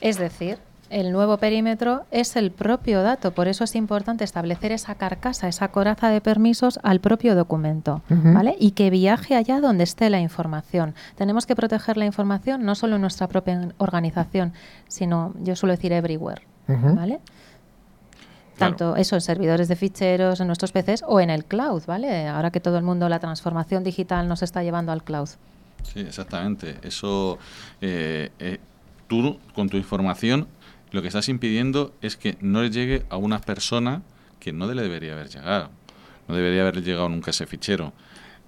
[0.00, 0.58] Es decir,
[0.90, 5.68] el nuevo perímetro es el propio dato, por eso es importante establecer esa carcasa, esa
[5.68, 8.56] coraza de permisos al propio documento, ¿vale?
[8.58, 10.94] Y que viaje allá donde esté la información.
[11.16, 14.54] Tenemos que proteger la información no solo en nuestra propia organización,
[14.88, 17.20] sino, yo suelo decir, everywhere, ¿vale?
[18.56, 22.28] Tanto eso en servidores de ficheros, en nuestros PCs o en el cloud, ¿vale?
[22.28, 25.28] Ahora que todo el mundo, la transformación digital nos está llevando al cloud.
[25.82, 26.78] Sí, exactamente.
[26.82, 27.38] Eso,
[27.80, 28.58] eh, eh,
[29.06, 30.48] tú con tu información
[30.90, 34.02] lo que estás impidiendo es que no le llegue a una persona
[34.40, 35.70] que no le debería haber llegado.
[36.28, 37.92] No debería haber llegado nunca ese fichero.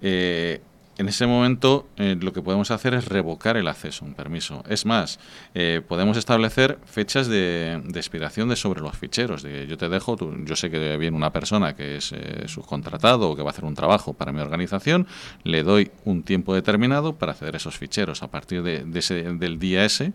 [0.01, 0.61] Eh,
[1.01, 4.63] en ese momento eh, lo que podemos hacer es revocar el acceso, un permiso.
[4.69, 5.19] Es más,
[5.55, 9.41] eh, podemos establecer fechas de, expiración de sobre los ficheros.
[9.41, 13.35] De, yo te dejo, yo sé que viene una persona que es eh, subcontratado o
[13.35, 15.07] que va a hacer un trabajo para mi organización,
[15.43, 18.21] le doy un tiempo determinado para acceder a esos ficheros.
[18.21, 20.13] A partir de, ese, del día ese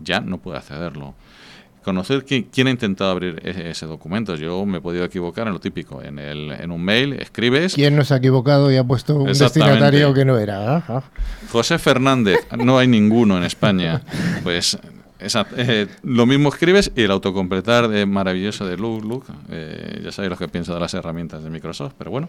[0.00, 1.14] ya no puede accederlo
[1.84, 4.34] conocer quién, ha intentado abrir e-, ese, documento.
[4.36, 6.02] Yo me he podido equivocar en lo típico.
[6.02, 7.74] En, el, en un mail escribes.
[7.74, 11.02] ¿Quién nos ha equivocado y ha puesto un destinatario que no era?
[11.52, 12.40] José Fernández.
[12.56, 14.02] No hay ninguno en España.
[14.42, 14.76] Pues
[15.56, 20.36] eh, lo mismo escribes y el autocompletar de maravilloso de Look, eh, ya sabéis lo
[20.36, 22.28] que pienso de las herramientas de Microsoft, pero bueno,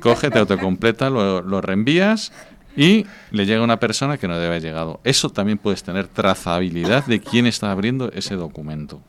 [0.00, 2.32] coge, te autocompleta, lo, lo reenvías
[2.76, 5.00] y le llega una persona que no debe haber llegado.
[5.04, 9.00] Eso también puedes tener trazabilidad de quién está abriendo ese documento.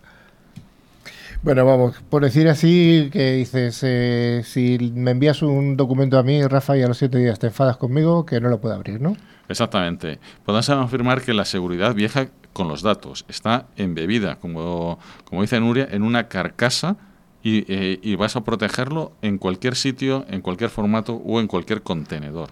[1.45, 6.41] Bueno, vamos, por decir así, que dices, eh, si me envías un documento a mí,
[6.41, 9.15] Rafa, y a los siete días te enfadas conmigo, que no lo puedo abrir, ¿no?
[9.47, 10.19] Exactamente.
[10.43, 15.87] Podemos afirmar que la seguridad vieja con los datos está embebida, como, como dice Nuria,
[15.91, 16.97] en una carcasa
[17.43, 21.83] y, eh, y vas a protegerlo en cualquier sitio, en cualquier formato o en cualquier
[21.83, 22.49] contenedor.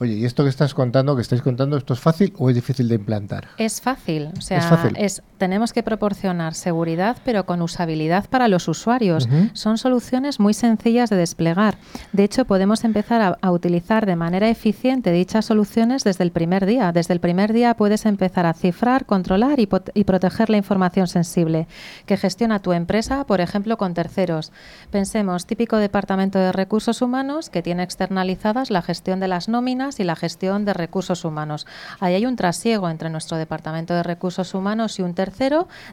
[0.00, 2.88] Oye, ¿y esto que estás contando, que estáis contando, esto es fácil o es difícil
[2.88, 3.48] de implantar?
[3.58, 4.58] Es fácil, o sea,
[4.96, 9.28] ¿Es tenemos que proporcionar seguridad, pero con usabilidad para los usuarios.
[9.52, 11.76] Son soluciones muy sencillas de desplegar.
[12.14, 16.92] De hecho, podemos empezar a, utilizar de manera eficiente dichas soluciones desde el primer día.
[16.92, 21.66] Desde el primer día puedes empezar a cifrar, controlar y, y proteger la información sensible
[22.06, 24.50] que gestiona tu empresa, por ejemplo, con terceros.
[24.90, 30.04] Pensemos, típico departamento de recursos humanos que tiene externalizadas la gestión de las nóminas y
[30.04, 31.66] la gestión de recursos humanos.
[32.00, 35.33] Ahí hay un trasiego entre nuestro Departamento de Recursos Humanos y un tercero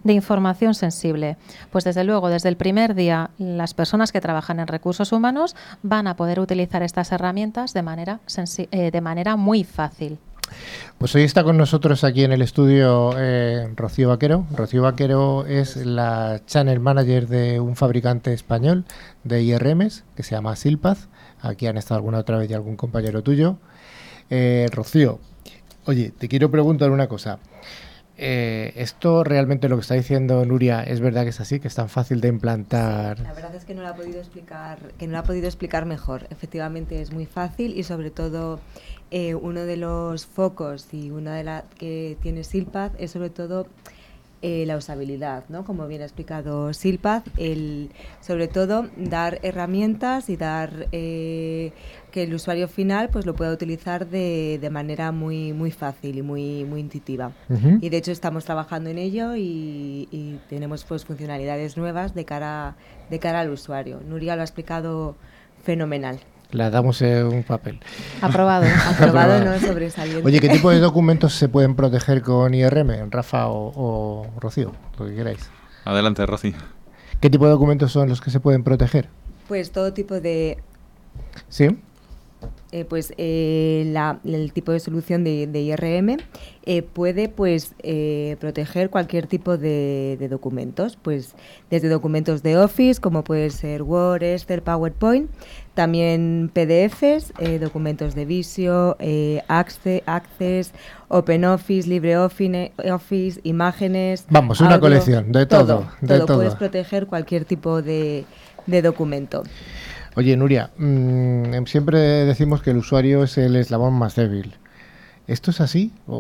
[0.04, 1.38] de información sensible.
[1.71, 6.08] Pues desde luego, desde el primer día, las personas que trabajan en recursos humanos van
[6.08, 8.19] a poder utilizar estas herramientas de manera,
[8.71, 10.19] eh, de manera muy fácil.
[10.97, 14.45] Pues hoy está con nosotros aquí en el estudio eh, Rocío Vaquero.
[14.56, 18.86] Rocío Vaquero es la channel manager de un fabricante español
[19.23, 21.08] de IRMs que se llama Silpaz.
[21.41, 23.58] Aquí han estado alguna otra vez y algún compañero tuyo.
[24.30, 25.19] Eh, Rocío,
[25.86, 27.39] oye, te quiero preguntar una cosa.
[28.23, 31.73] Eh, ¿Esto realmente lo que está diciendo Nuria es verdad que es así, que es
[31.73, 33.19] tan fácil de implantar?
[33.19, 35.88] la verdad es que no lo ha podido explicar, que no lo ha podido explicar
[35.88, 36.27] mejor.
[36.29, 38.60] Efectivamente es muy fácil y sobre todo
[39.10, 43.65] eh, uno de los focos y una de las que tiene Silpad es sobre todo
[44.43, 45.63] eh, la usabilidad, ¿no?
[45.63, 51.73] Como bien ha explicado Silpad, el, sobre todo dar herramientas y dar eh,
[52.12, 56.21] que el usuario final pues lo pueda utilizar de, de manera muy muy fácil y
[56.21, 57.32] muy muy intuitiva.
[57.82, 62.76] Y de hecho estamos trabajando en ello y, y, tenemos pues funcionalidades nuevas de cara
[63.10, 64.02] de cara al usuario.
[64.08, 65.15] Nuria lo ha explicado
[65.63, 66.19] fenomenal.
[66.52, 67.80] La damos un papel.
[68.21, 68.65] Aprobado.
[68.89, 70.26] Aprobado, no sobresaliente.
[70.26, 73.10] Oye, ¿qué tipo de documentos se pueden proteger con IRM?
[73.10, 75.50] Rafa o, Rocío, lo que queráis.
[75.86, 76.58] Adelante, Rocío.
[77.21, 79.08] ¿Qué tipo de documentos son los que se pueden proteger?
[79.47, 80.58] Pues todo tipo de...
[81.47, 81.78] ¿Sí?
[82.71, 86.17] Eh, pues eh, el tipo de solución de, IRM
[86.65, 87.75] eh, puede pues
[88.39, 91.36] proteger cualquier tipo de, de, documentos, pues
[91.69, 95.29] desde documentos de Office como puede ser Word, Excel, PowerPoint,
[95.73, 100.73] también PDFs, eh, documentos de Visio, eh, Access, Access,
[101.07, 104.25] OpenOffice, LibreOffice, Office, imágenes.
[104.29, 105.88] Vamos, una colección de todo.
[106.01, 106.38] de todo.
[106.38, 108.25] Puedes proteger cualquier tipo de,
[108.67, 109.43] de documento.
[110.15, 114.56] Oye, Nuria, mm, siempre decimos que el usuario es el eslabón más débil.
[115.28, 115.91] ¿Esto es así?
[116.08, 116.19] O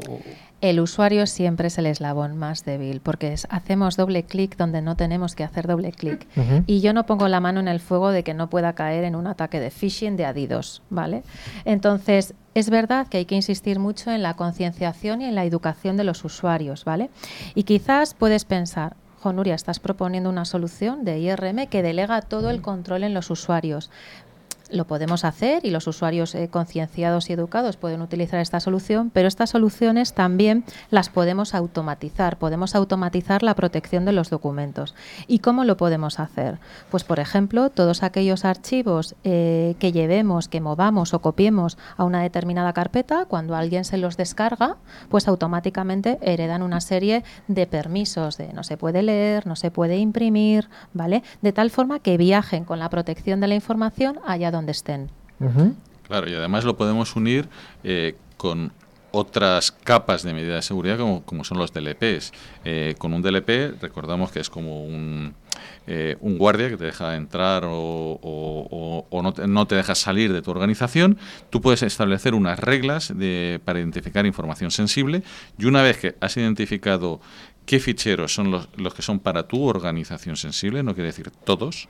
[0.61, 5.35] el usuario siempre es el eslabón más débil porque hacemos doble clic donde no tenemos
[5.35, 6.27] que hacer doble clic.
[6.67, 9.15] Y yo no pongo la mano en el fuego de que no pueda caer en
[9.15, 11.23] un ataque de phishing de Adidos, ¿vale?
[11.65, 15.97] Entonces, es verdad que hay que insistir mucho en la concienciación y en la educación
[15.97, 17.09] de los usuarios, ¿vale?
[17.55, 22.63] Y quizás puedes pensar, Jonuria, estás proponiendo una solución de IRM que delega todo el
[22.63, 23.91] control en los usuarios
[24.71, 29.27] lo podemos hacer y los usuarios eh, concienciados y educados pueden utilizar esta solución, pero
[29.27, 32.37] estas soluciones también las podemos automatizar.
[32.37, 34.95] Podemos automatizar la protección de los documentos.
[35.27, 36.59] ¿Y cómo lo podemos hacer?
[36.89, 42.21] Pues, por ejemplo, todos aquellos archivos eh, que llevemos, que movamos o copiemos a una
[42.21, 44.77] determinada carpeta, cuando alguien se los descarga,
[45.09, 49.97] pues automáticamente heredan una serie de permisos de no se puede leer, no se puede
[49.97, 51.23] imprimir, ¿vale?
[51.41, 55.09] De tal forma que viajen con la protección de la información allá donde donde estén.
[56.07, 57.49] Claro, y además lo podemos unir
[57.83, 58.71] eh, con
[59.11, 62.31] otras capas de medida de seguridad como, como son los DLPs.
[62.63, 65.33] Eh, con un DLP recordamos que es como un,
[65.87, 70.41] eh, un guardia que te deja entrar o, no, te, no, te, deja salir de
[70.41, 71.17] tu organización,
[71.49, 75.23] tú puedes establecer unas reglas de, para identificar información sensible
[75.57, 77.19] y una vez que has identificado
[77.65, 81.87] qué ficheros son los, los, que son para tu organización sensible, no quiere decir todos,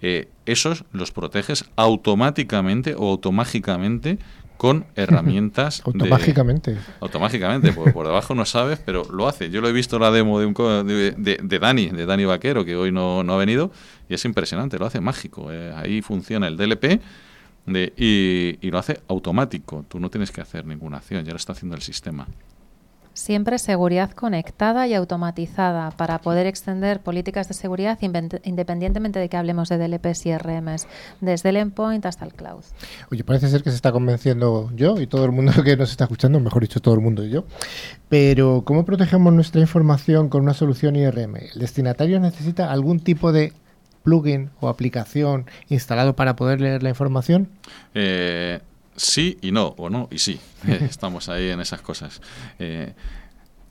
[0.00, 4.18] eh, esos los proteges automáticamente o automágicamente
[4.56, 5.82] con herramientas.
[5.84, 6.76] automágicamente.
[7.00, 9.50] automágicamente, porque por debajo no sabes, pero lo hace.
[9.50, 12.76] Yo lo he visto la demo de, un, de, de, Dani, de Dani Vaquero, que
[12.76, 13.70] hoy no, no, ha venido,
[14.08, 15.52] y es impresionante, lo hace mágico.
[15.52, 17.00] Eh, ahí funciona el DLP
[17.66, 19.84] de, y, y lo hace automático.
[19.88, 22.26] Tú no tienes que hacer ninguna acción, ya lo está haciendo el sistema.
[23.18, 29.68] Siempre seguridad conectada y automatizada para poder extender políticas de seguridad independientemente de que hablemos
[29.68, 30.86] de DLPs y RMs,
[31.20, 32.62] desde el endpoint hasta el cloud.
[33.10, 36.04] Oye, parece ser que se está convenciendo yo y todo el mundo que nos está
[36.04, 37.44] escuchando, mejor dicho, todo el mundo y yo.
[38.08, 41.38] Pero, ¿cómo protegemos nuestra información con una solución IRM?
[41.54, 43.52] ¿El destinatario necesita algún tipo de
[44.04, 47.48] plugin o aplicación instalado para poder leer la información?
[47.94, 48.60] Eh,
[48.98, 50.38] sí y no, o no y sí.
[50.66, 52.20] Estamos ahí en esas cosas.
[52.58, 52.92] Eh,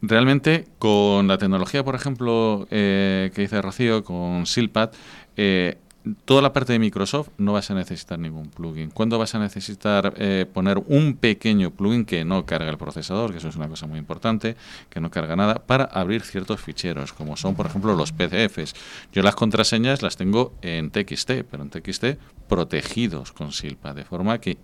[0.01, 4.91] realmente, con la tecnología, por ejemplo, eh, que dice Rocío, con Silpad,
[5.35, 5.77] eh,
[6.25, 8.89] toda la parte de Microsoft no vas a necesitar ningún plugin.
[8.89, 13.37] ¿Cuándo vas a necesitar eh, poner un pequeño plugin que no carga el procesador, que
[13.37, 14.55] eso es una cosa muy importante,
[14.89, 18.73] que no carga nada, para abrir ciertos ficheros, como son, por ejemplo, los PDFs?
[19.11, 22.05] Yo las contraseñas las tengo en TXT, pero en TXT
[22.47, 24.57] protegidos con SILPA, de forma que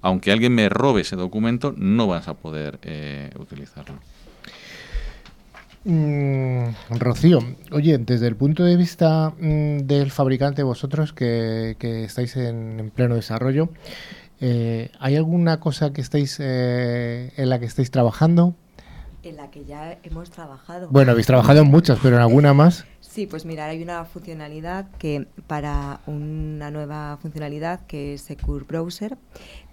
[0.00, 3.98] aunque alguien me robe ese documento, no vas a poder eh, utilizarlo.
[5.84, 7.40] Mm, Rocío,
[7.72, 13.68] oye, desde el punto de vista mm, del fabricante, vosotros que, estáis en, pleno desarrollo,
[14.40, 18.54] eh, ¿hay alguna cosa que estáis eh, en la que estáis trabajando?
[19.24, 20.88] En la que ya hemos trabajado.
[20.90, 22.84] Bueno, habéis trabajado en muchas, pero en alguna más.
[23.00, 29.18] Sí, pues mira, hay una funcionalidad que para una nueva funcionalidad que es Secure Browser,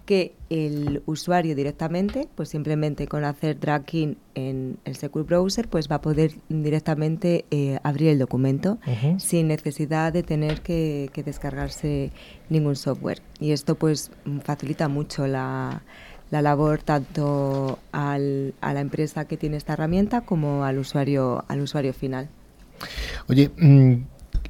[0.10, 5.98] que el usuario directamente, pues simplemente con hacer dragging en el Secure Browser, pues va
[5.98, 8.80] a poder directamente eh, abrir el documento
[9.20, 12.12] sin necesidad de tener que, descargarse
[12.50, 13.22] ningún software.
[13.40, 14.10] Y esto pues
[14.44, 15.84] facilita mucho la,
[16.32, 21.94] labor tanto al, a la empresa que tiene esta herramienta como al usuario, al usuario
[21.94, 22.30] final.
[23.28, 23.94] Oye, mm,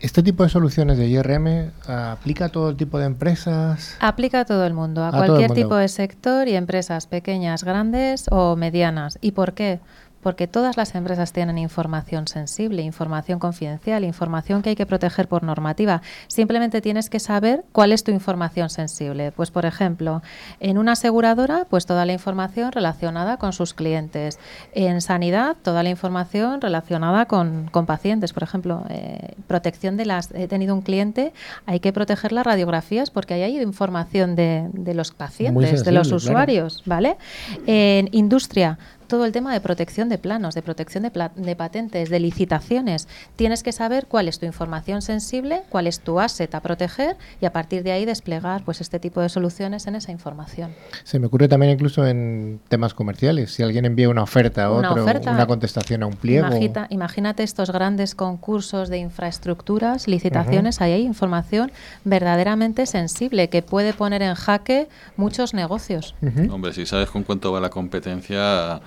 [0.01, 3.97] ¿Este tipo de soluciones de IRM aplica a todo tipo de empresas?
[3.99, 8.55] Aplica a todo el mundo, a, cualquier tipo de sector y empresas pequeñas, grandes o
[8.55, 9.17] medianas.
[9.21, 9.79] ¿Y por qué?
[10.21, 15.43] Porque todas las empresas tienen información sensible, información confidencial, información que hay que proteger por
[15.43, 16.01] normativa.
[16.27, 19.31] Simplemente tienes que saber cuál es tu información sensible.
[19.31, 20.21] Pues, por ejemplo,
[20.59, 24.39] en una aseguradora, pues toda la información relacionada con sus clientes.
[24.73, 28.33] En sanidad, toda la información relacionada con, pacientes.
[28.33, 30.31] Por ejemplo, eh, protección de las...
[30.33, 31.33] He tenido un cliente,
[31.65, 36.83] hay que proteger las radiografías porque ahí hay información de, los pacientes, de los usuarios,
[36.85, 37.17] ¿vale?
[37.65, 38.77] En industria,
[39.09, 43.09] todo el tema de protección de planos, de protección de, patentes, de licitaciones.
[43.35, 47.45] Tienes que saber cuál es tu información sensible, cuál es tu asset a proteger y
[47.45, 50.71] a partir de ahí desplegar pues este tipo de soluciones en esa información.
[51.03, 53.51] Se me ocurre también incluso en temas comerciales.
[53.51, 56.47] Si alguien envía una oferta a otro, una, contestación a un pliego.
[56.89, 61.71] imagínate estos grandes concursos de infraestructuras, licitaciones, ahí hay información
[62.05, 64.87] verdaderamente sensible que puede poner en jaque
[65.17, 66.13] muchos negocios.
[66.51, 68.81] Hombre, si sabes con cuánto va la competencia,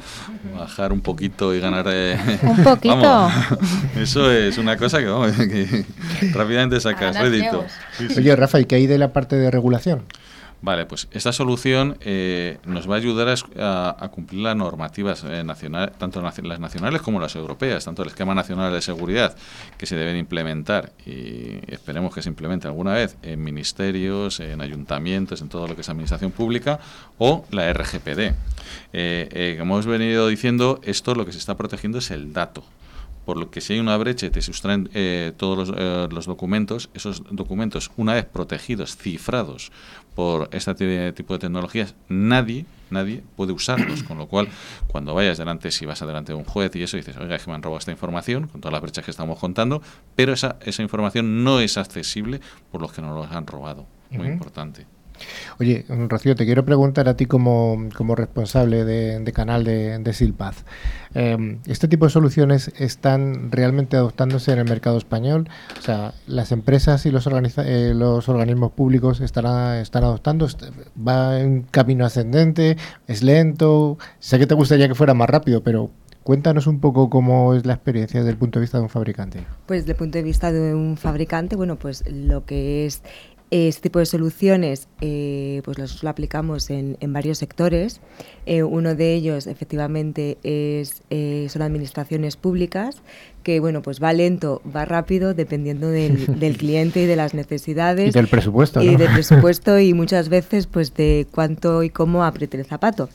[0.57, 1.87] bajar un poquito y ganar.
[1.89, 3.31] Eh, un poquito.
[3.97, 5.85] eso es una cosa que, vamos, que
[6.33, 7.65] rápidamente sacas rédito.
[8.17, 10.03] Oye, Rafa, ¿y qué hay de la parte de regulación?
[10.63, 15.99] Vale, pues esta solución eh, nos va a ayudar a, cumplir las normativas eh, nacionales,
[15.99, 19.37] tanto las nacionales como las europeas, tanto el esquema nacional de seguridad
[19.77, 25.41] que se deben implementar y esperemos que se implemente alguna vez en ministerios, en ayuntamientos,
[25.43, 26.79] en todo lo que es administración pública
[27.19, 28.33] o la RGPD.
[28.93, 32.63] Eh, como hemos venido diciendo, esto lo que se está protegiendo es el dato
[33.25, 36.27] por lo que si hay una brecha y te sustraen eh, todos los, eh, los,
[36.27, 39.71] documentos, esos documentos, una vez protegidos, cifrados
[40.15, 44.03] por este tipo de tecnologías, nadie, nadie puede usarlos.
[44.03, 44.49] Con lo cual,
[44.87, 47.51] cuando vayas delante, si vas adelante de un juez y eso, dices, oiga, es que
[47.51, 49.83] me han robado esta información, con todas las brechas que estamos contando,
[50.17, 52.41] pero esa, esa información no es accesible
[52.71, 53.87] por los que no los han robado.
[54.11, 54.87] Muy importante.
[55.61, 60.65] Oye, Rocío, te quiero preguntar a ti como, responsable de, canal de, de Silpaz.
[61.15, 65.49] Em, ¿Este tipo de soluciones están realmente adoptándose en el mercado español?
[65.79, 67.27] O sea, ¿las empresas y los,
[67.59, 70.49] eh, los organismos públicos están, están adoptando?
[71.07, 72.77] ¿Va en camino ascendente?
[73.07, 73.99] ¿Es lento?
[74.21, 75.91] Sé que te gustaría que fuera más rápido, pero
[76.23, 79.45] Cuéntanos un poco cómo es la experiencia desde el punto de vista de un fabricante.
[79.67, 83.03] Pues desde el punto de vista de un fabricante, bueno, pues lo que es
[83.53, 88.01] este tipo de soluciones eh, pues los, lo aplicamos en, en varios sectores.
[88.47, 93.03] Eh, uno de ellos, efectivamente, es, eh, son administraciones públicas,
[93.43, 98.09] que bueno, pues va lento, va rápido, dependiendo del, del cliente y de las necesidades.
[98.09, 98.99] Y del presupuesto, Y ¿no?
[98.99, 103.11] del presupuesto y muchas veces pues de cuánto y cómo apriete el zapato.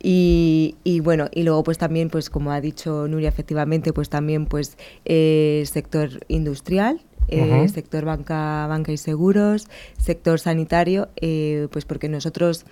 [0.00, 4.46] Y, y bueno, y luego pues también, pues como ha dicho Nuria, efectivamente, pues también
[4.46, 9.68] pues eh, sector industrial, eh, sector banca, banca y seguros,
[9.98, 12.66] sector sanitario, eh, pues porque nosotros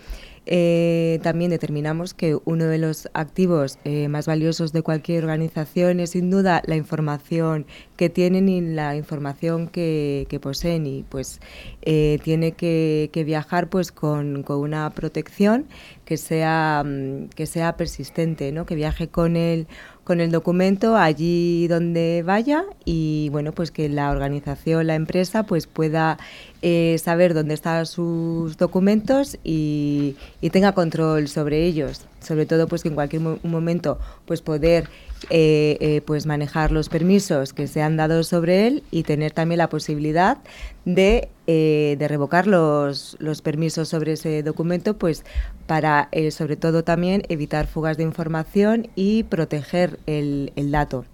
[0.46, 3.78] eh, también determinamos que uno de los activos
[4.08, 9.68] más valiosos de cualquier organización es sin duda la información que tienen y la información
[9.68, 11.40] que, que poseen y pues
[11.82, 15.66] tiene que, que viajar pues con, con una protección
[16.10, 18.66] que sea mm, que sea persistente, ¿no?
[18.66, 19.68] que viaje con el
[20.10, 25.68] con el documento allí donde vaya y bueno pues que la organización la empresa pues
[25.68, 26.18] pueda
[26.62, 32.82] eh, saber dónde están sus documentos y, y tenga control sobre ellos sobre todo pues
[32.82, 34.88] que en cualquier mo- momento pues poder
[35.30, 39.58] eh, eh, pues manejar los permisos que se han dado sobre él y tener también
[39.58, 40.38] la posibilidad
[40.84, 45.24] de, eh, de revocar los, los permisos sobre ese documento pues
[45.66, 51.04] para eh, sobre todo también evitar fugas de información y proteger el, el dato.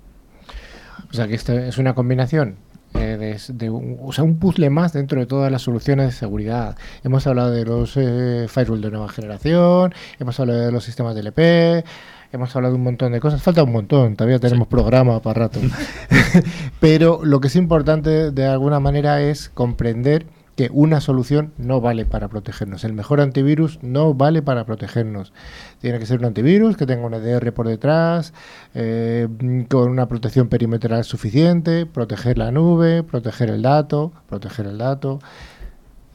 [1.11, 2.57] O sea que esto es una combinación
[2.97, 6.77] de, de un, o sea, un puzzle más dentro de todas las soluciones de seguridad.
[7.05, 11.21] Hemos hablado de los eh, firewall de nueva generación, hemos hablado de los sistemas de
[11.21, 11.85] LP,
[12.33, 13.43] hemos hablado de un montón de cosas.
[13.43, 15.61] Falta un montón, todavía tenemos programa para rato.
[16.81, 20.27] Pero lo que es importante de alguna manera es comprender
[20.57, 22.83] que una solución no vale para protegernos.
[22.85, 25.33] El mejor antivirus no vale para protegernos.
[25.81, 28.33] Tiene que ser un antivirus que tenga un EDR por detrás,
[28.75, 29.29] eh,
[29.69, 35.19] con una protección perimetral suficiente, proteger la nube, proteger el dato, proteger el dato.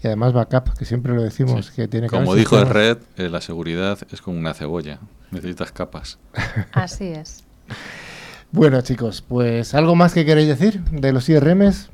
[0.03, 1.73] Y además backup, que siempre lo decimos, Sí.
[1.75, 4.97] que tiene que Como dijo el Red, eh, la seguridad es como una cebolla.
[5.29, 6.17] Necesitas capas.
[6.73, 7.43] Así es.
[8.51, 11.91] Bueno, chicos, pues algo más que queréis decir de los IRMs.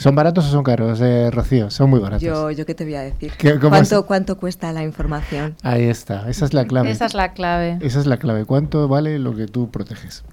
[0.00, 1.70] ¿Son baratos o son caros, eh, Rocío?
[1.70, 2.22] Son muy baratos.
[2.22, 3.32] Yo, yo qué te voy a decir.
[3.36, 4.06] ¿Qué- cómo ¿Cuánto?
[4.06, 5.56] ¿Cuánto cuesta la información?
[5.62, 6.90] Ahí está, esa es la clave.
[6.90, 7.76] Esa es la clave.
[7.82, 8.46] Esa es la clave.
[8.46, 10.24] ¿Cuánto vale lo que tú proteges?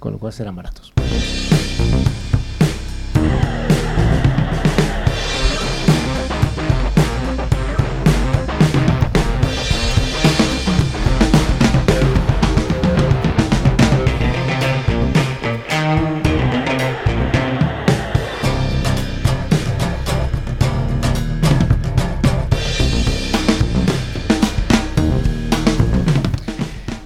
[0.00, 0.92] Con lo cual serán baratos.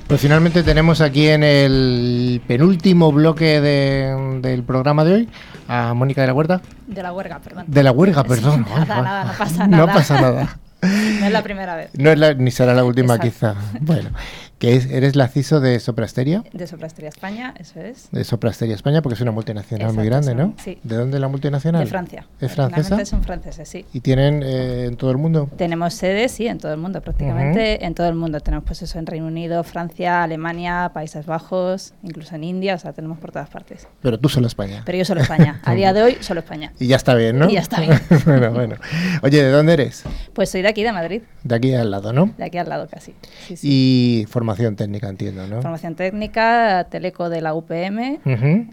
[0.08, 5.28] Pues finalmente tenemos aquí en el penúltimo bloque de- del programa de hoy
[5.68, 6.62] a Mónica de la Huerta.
[6.86, 7.64] De la huelga, perdón.
[7.68, 8.66] De la huelga, Sí, perdón.
[8.70, 9.92] nada, nada, no pasa No nada.
[9.92, 10.58] pasa nada.
[10.80, 11.90] No es la primera vez.
[11.98, 13.56] No es la, ni será la última Exacto.
[13.60, 13.78] quizá.
[13.80, 14.10] Bueno,
[14.58, 18.08] que es, eres la CISO de Soprasteria, De Soprasteria España, eso es.
[18.10, 20.54] de Soprasteria España, porque es una multinacional muy grande, ¿no?
[20.62, 20.78] sí.
[20.82, 21.84] ¿De dónde la multinacional?
[21.84, 22.26] De Francia.
[22.40, 23.04] ¿Es francesa?
[23.04, 23.84] Son franceses, sí.
[23.92, 25.48] ¿Y tienen eh, en todo el mundo?
[25.56, 28.40] Tenemos sedes, sí, en todo el mundo, prácticamente en todo el mundo.
[28.40, 32.92] Tenemos pues eso en Reino Unido, Francia, Alemania, Países Bajos, incluso en India, o sea,
[32.92, 33.86] tenemos por todas partes.
[34.02, 34.82] Pero tú solo España.
[34.84, 35.60] Pero yo solo España.
[35.64, 36.72] A día de hoy, solo España.
[36.78, 37.48] Y ya está bien, ¿no?
[37.48, 38.00] Y ya está bien.
[38.24, 38.76] bueno, bueno.
[39.22, 40.04] Oye, ¿de dónde eres?
[40.32, 42.34] Pues soy de aquí, de Madrid, De aquí al lado, ¿no?
[42.36, 43.14] de aquí al lado casi.
[43.46, 43.68] Sí, sí.
[43.70, 45.60] Y formación técnica, entiendo, ¿no?
[45.60, 48.18] Formación técnica, teleco de la UPM.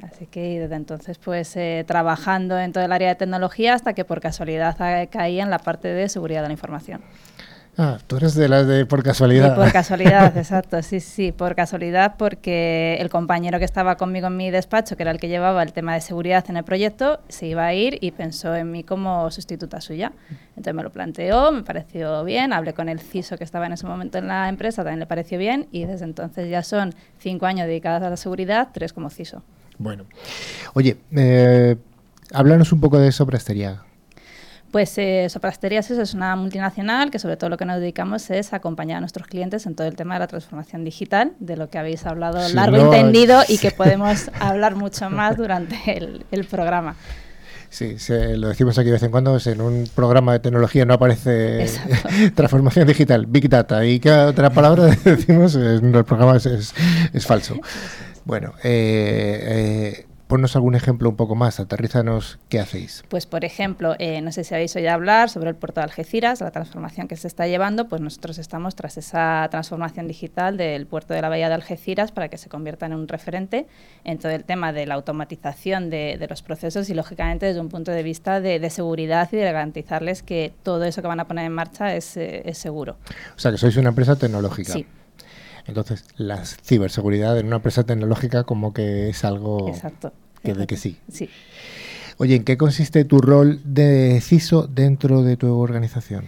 [0.03, 4.05] Así que desde entonces, pues eh, trabajando en todo el área de tecnología hasta que
[4.05, 4.78] por casualidad
[5.11, 7.01] caí en la parte de seguridad de la información.
[7.78, 9.55] Ah, tú eres de las de por casualidad.
[9.55, 14.49] por casualidad, exacto, sí, sí, por casualidad, porque el compañero que estaba conmigo en mi
[14.49, 17.65] despacho, que era el que llevaba el tema de seguridad en el proyecto, se iba
[17.65, 20.13] a ir y pensó en mí como sustituta suya.
[20.49, 23.86] Entonces me lo planteó, me pareció bien, hablé con el CISO que estaba en ese
[23.86, 27.67] momento en la empresa, también le pareció bien, y desde entonces ya son cinco años
[27.67, 29.43] dedicados a la seguridad, tres como CISO.
[29.78, 30.05] Bueno.
[30.73, 31.76] Oye, eh,
[32.32, 33.84] háblanos un poco de Soprasteria.
[34.76, 38.97] Pues eh, Soprasterías es una multinacional que sobre todo lo que nos dedicamos es acompañar
[38.97, 42.05] a nuestros clientes en todo el tema de la transformación digital, de lo que habéis
[42.05, 46.97] hablado largo y no, tendido y que podemos hablar mucho más durante el, el programa.
[47.69, 50.95] Sí, se- lo decimos aquí de vez en cuando, en un programa de tecnología no
[50.95, 52.09] aparece Exacto.
[52.36, 53.86] transformación digital, Big Data.
[53.86, 55.55] ¿Y qué otra palabra decimos?
[55.55, 56.73] No, el programa es, es-
[57.13, 57.55] es falso.
[58.26, 59.39] Bueno, eh,
[60.01, 63.03] eh, ponnos algún ejemplo un poco más, aterrízanos qué hacéis.
[63.09, 66.41] Pues, por ejemplo, eh, no sé si habéis oído hablar sobre el puerto de Algeciras,
[66.41, 71.13] la transformación que se está llevando, pues nosotros estamos tras esa transformación digital del puerto
[71.13, 73.67] de la bahía de Algeciras para que se convierta en un referente
[74.03, 77.91] en todo el tema de la automatización de, los procesos y, lógicamente, desde un punto
[77.91, 81.53] de vista de, seguridad y de garantizarles que todo eso que van a poner en
[81.53, 82.97] marcha es, eh, es seguro.
[83.36, 84.73] O sea, que sois una empresa tecnológica.
[84.73, 84.86] Sí.
[85.68, 90.13] Entonces, la ciberseguridad en una empresa tecnológica como que es algo exacto,
[90.43, 90.97] que de que sí.
[91.11, 91.30] Sí.
[92.18, 96.26] Oye, ¿en qué consiste tu rol de CISO dentro de tu organización?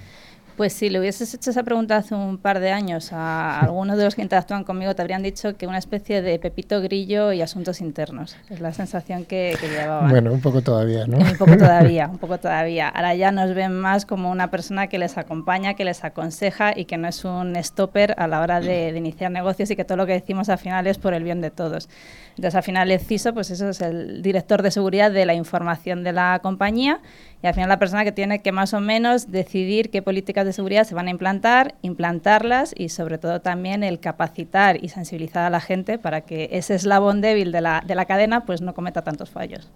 [0.58, 4.05] Pues si le hubieses hecho esa pregunta hace un par de años a algunos de
[4.05, 7.80] los que interactúan conmigo, te habrían dicho que una especie de pepito grillo y asuntos
[7.80, 8.36] internos.
[8.49, 10.10] Es la sensación que, que llevaban.
[10.10, 11.20] Bueno, un poco todavía, ¿no?
[11.20, 12.89] Un poco todavía, un poco todavía.
[12.89, 16.86] Ahora ya nos ven más como una persona que les acompaña, que les aconseja y
[16.86, 19.97] que no es un stopper a la hora de, de iniciar negocios y que todo
[19.97, 21.88] lo que decimos al final es por el bien de todos.
[22.30, 26.03] Entonces, al final el CISO, pues eso es el director de seguridad de la información
[26.03, 26.99] de la compañía
[27.41, 30.53] y al final la persona que tiene que más o menos decidir qué políticas de
[30.53, 35.49] seguridad se van a implantar, implantarlas y sobre todo también el capacitar y sensibilizar a
[35.49, 39.03] la gente para que ese eslabón débil de la, de la cadena pues no cometa
[39.03, 39.69] tantos fallos.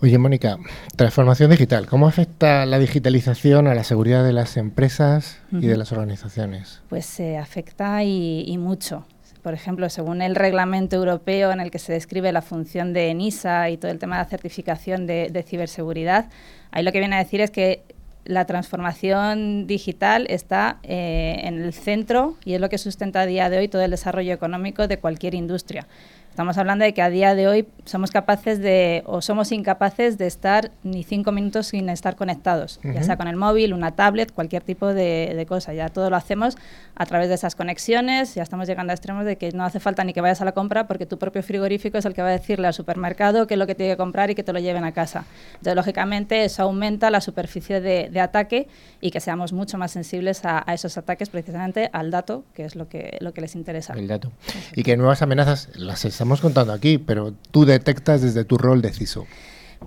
[0.00, 0.58] Oye, Mónica,
[0.96, 5.92] transformación digital, ¿cómo afecta la digitalización a la seguridad de las empresas y de las
[5.92, 6.82] organizaciones?
[6.88, 9.06] Pues se afecta y, y mucho
[9.44, 13.68] por ejemplo, según el reglamento europeo en el que se describe la función de ENISA
[13.68, 16.30] y todo el tema de la certificación de, ciberseguridad,
[16.70, 17.82] ahí lo que viene a decir es que
[18.24, 23.50] la transformación digital está eh, en el centro y es lo que sustenta a día
[23.50, 25.86] de hoy todo el desarrollo económico de cualquier industria.
[26.34, 30.26] Estamos hablando de que a día de hoy somos capaces de, o somos incapaces de
[30.26, 34.64] estar ni cinco minutos sin estar conectados, ya sea con el móvil, una tablet, cualquier
[34.64, 35.74] tipo de, cosa.
[35.74, 36.56] Ya todo lo hacemos
[36.96, 40.02] a través de esas conexiones, ya estamos llegando a extremos de que no hace falta
[40.02, 42.32] ni que vayas a la compra porque tu propio frigorífico es el que va a
[42.32, 44.82] decirle al supermercado qué es lo que tiene que comprar y que te lo lleven
[44.82, 45.26] a casa.
[45.52, 48.66] Entonces, lógicamente, eso aumenta la superficie de, ataque
[49.00, 52.88] y que seamos mucho más sensibles a, esos ataques, precisamente al dato, que es lo
[52.88, 53.92] que, lo que les interesa.
[53.92, 54.32] El dato.
[54.74, 58.90] Y que nuevas amenazas las estamos contando aquí, pero tú detectas desde tu rol de
[58.90, 59.26] CISO.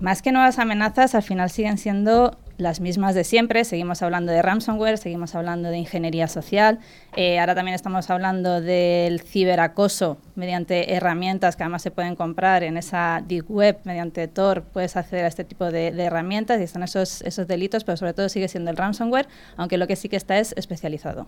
[0.00, 3.64] Más que nuevas amenazas, al final siguen siendo las mismas de siempre.
[3.64, 6.80] Seguimos hablando de ransomware, seguimos hablando de ingeniería social.
[7.16, 12.76] Eh, ahora también estamos hablando del ciberacoso mediante herramientas que además se pueden comprar en
[12.76, 14.64] esa deep web mediante Tor.
[14.64, 18.28] Puedes acceder a este tipo de, herramientas y están esos, esos delitos, pero sobre todo
[18.28, 21.26] sigue siendo el ransomware, aunque lo que sí que está es especializado.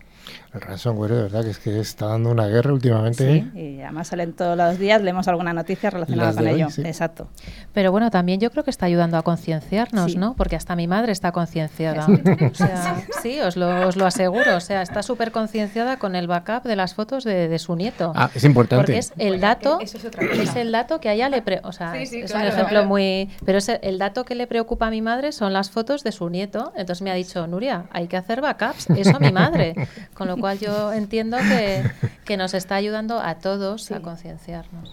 [0.53, 3.25] El ransomware, de verdad, que es que está dando una guerra últimamente.
[3.25, 3.77] Sí, ¿eh?
[3.79, 6.67] y además salen todos los días, leemos alguna noticia relacionada con ello.
[6.79, 7.29] Exacto.
[7.73, 10.35] Pero bueno, también yo creo que está ayudando a concienciarnos, ¿no?
[10.35, 12.07] Porque hasta mi madre está concienciada.
[13.23, 14.57] sí, os lo, os lo, aseguro.
[14.57, 18.13] O sea, está súper concienciada con el backup de las fotos de, su nieto.
[18.17, 18.85] Ah, es importante.
[18.85, 21.43] Porque es el dato, es, el dato que a ella le...
[21.63, 23.29] o sea, es un ejemplo muy...
[23.45, 26.31] Pero es el, dato que le preocupa a mi madre son las fotos de su
[26.31, 26.73] nieto.
[26.75, 28.89] Entonces me ha dicho, Nuria, hay que hacer backups.
[28.91, 29.75] Eso a mi madre.
[30.15, 31.83] Con lo cual yo entiendo que,
[32.25, 34.93] que nos está ayudando a todos a concienciarnos.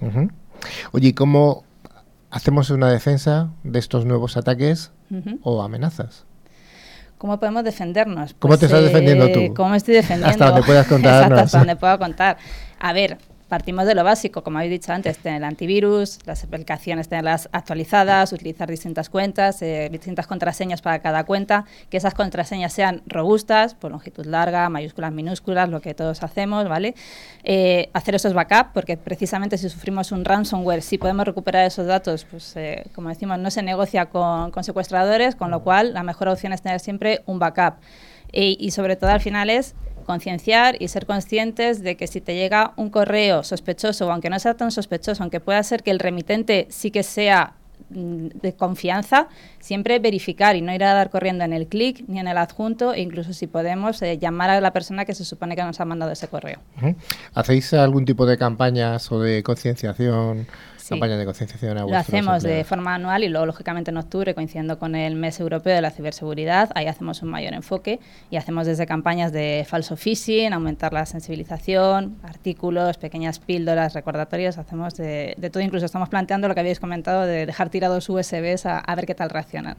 [0.92, 1.64] Oye, ¿y cómo
[2.32, 4.92] hacemos una defensa de estos nuevos ataques
[5.44, 6.26] o amenazas?
[7.18, 8.36] ¿Cómo podemos defendernos?
[8.38, 9.54] ¿Cómo te estás pues, defendiendo tú?
[9.56, 10.30] ¿Cómo me estoy defendiendo?
[10.30, 11.40] Hasta donde puedas contarnos.
[11.44, 12.38] hasta donde pueda contar.
[12.80, 13.18] A ver,
[13.48, 18.34] Partimos de lo básico, como habéis dicho antes, tener el antivirus, las aplicaciones tenerlas actualizadas,
[18.34, 23.92] utilizar distintas cuentas, eh, distintas contraseñas para cada cuenta, que esas contraseñas sean robustas, por
[23.92, 26.94] longitud larga, mayúsculas, minúsculas, lo que todos hacemos, ¿vale?
[27.46, 32.26] Eh, hacer esos backups, porque precisamente si sufrimos un ransomware, si podemos recuperar esos datos,
[32.30, 36.28] pues eh, como decimos, no se negocia con, con, secuestradores, con lo cual la mejor
[36.28, 37.76] opción es tener siempre un backup.
[38.34, 39.74] y sobre todo al final es
[40.08, 44.40] concienciar y ser conscientes de que si te llega un correo sospechoso, o aunque no
[44.40, 47.54] sea tan sospechoso, aunque pueda ser que el remitente sí que sea
[47.90, 49.28] mm, de confianza,
[49.60, 52.94] siempre verificar y no ir a dar corriendo en el clic ni en el adjunto,
[52.94, 55.86] e incluso si podemos eh, llamar a la persona que se supone que nos ha
[55.86, 56.60] mandado ese correo.
[57.34, 60.48] ¿Hacéis algún tipo de campañas o de concienciación?
[60.90, 64.96] De concienciación a Lo hacemos de forma anual y luego, lógicamente, en octubre, coincidiendo con
[64.96, 68.00] el mes europeo de la ciberseguridad, ahí hacemos un mayor enfoque
[68.32, 74.96] y hacemos desde campañas de falso phishing, aumentar la sensibilización, artículos, pequeñas píldoras, recordatorios, hacemos
[74.96, 75.62] de, todo.
[75.62, 79.30] Incluso estamos planteando lo que habéis comentado de dejar tirados USBs a, ver qué tal
[79.30, 79.78] reaccionan.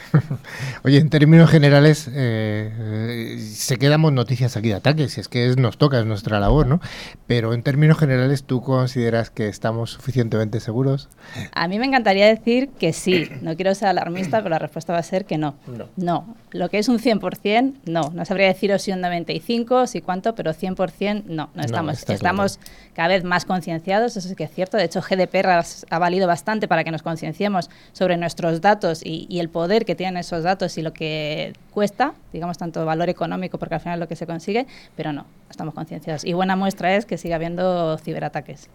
[0.84, 5.54] Oye, en términos generales, eh, eh, se quedamos noticias aquí de ataques, si es que
[5.56, 6.80] nos toca, es nuestra labor, ¿no?
[7.26, 11.08] Pero en términos generales, ¿tú consideras que estamos suficientemente suficientemente seguros?
[11.52, 13.28] A mí me encantaría decir que sí.
[13.42, 15.54] No quiero ser alarmista, pero la respuesta va a ser que no.
[15.96, 16.34] No.
[16.50, 18.10] Lo que es un 100%, no.
[18.12, 21.50] No sabría deciros si un 95, si cuánto, pero 100% no.
[21.54, 22.08] No estamos.
[22.08, 22.58] estamos
[22.94, 24.76] cada vez más concienciados, eso sí que es cierto.
[24.76, 29.38] De hecho, GDPR ha valido bastante para que nos concienciemos sobre nuestros datos y, y
[29.38, 33.76] el poder que tienen esos datos y lo que cuesta, digamos, tanto valor económico, porque
[33.76, 36.24] al final es lo que se consigue, pero no, estamos concienciados.
[36.24, 38.68] Y buena muestra es que sigue habiendo ciberataques.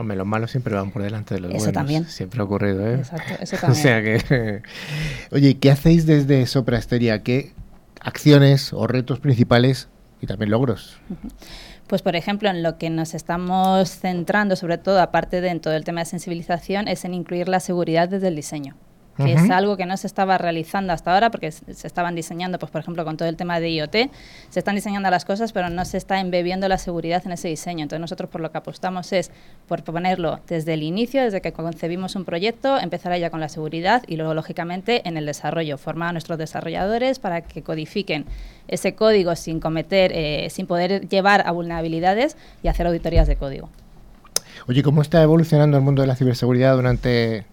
[0.00, 1.74] Hombre, los malos siempre van por delante de los eso buenos.
[1.74, 2.04] también.
[2.06, 2.94] Siempre ha ocurrido, ¿eh?
[2.94, 3.70] Exacto, eso también.
[3.78, 4.62] o sea que...
[5.30, 7.22] Oye, ¿qué hacéis desde Soprasteria?
[7.22, 7.52] ¿Qué
[8.00, 9.88] acciones o retos principales
[10.22, 10.98] y también logros?
[11.86, 15.74] Pues, por ejemplo, en lo que nos estamos centrando, sobre todo, aparte de en todo
[15.74, 18.76] el tema de sensibilización, es en incluir la seguridad desde el diseño
[19.24, 22.72] que es algo que no se estaba realizando hasta ahora porque se estaban diseñando, pues
[22.72, 23.92] por ejemplo, con todo el tema de IoT,
[24.48, 27.82] se están diseñando las cosas, pero no se está embebiendo la seguridad en ese diseño.
[27.82, 29.30] Entonces nosotros por lo que apostamos es
[29.68, 34.02] por ponerlo desde el inicio, desde que concebimos un proyecto, empezar ya con la seguridad
[34.06, 38.26] y luego, lógicamente, en el desarrollo, formar a nuestros desarrolladores para que codifiquen
[38.68, 43.68] ese código sin cometer, eh, sin poder llevar a vulnerabilidades y hacer auditorías de código.
[44.68, 47.44] Oye, ¿cómo está evolucionando el mundo de la ciberseguridad durante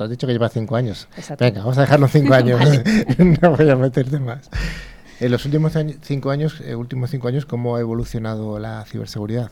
[0.00, 1.08] has dicho que lleva cinco años.
[1.38, 2.60] Venga, vamos a dejarlo cinco años.
[3.18, 4.48] no voy a meterte más.
[5.20, 9.50] En los últimos cinco años, eh, últimos cinco años, ¿cómo ha evolucionado la ciberseguridad?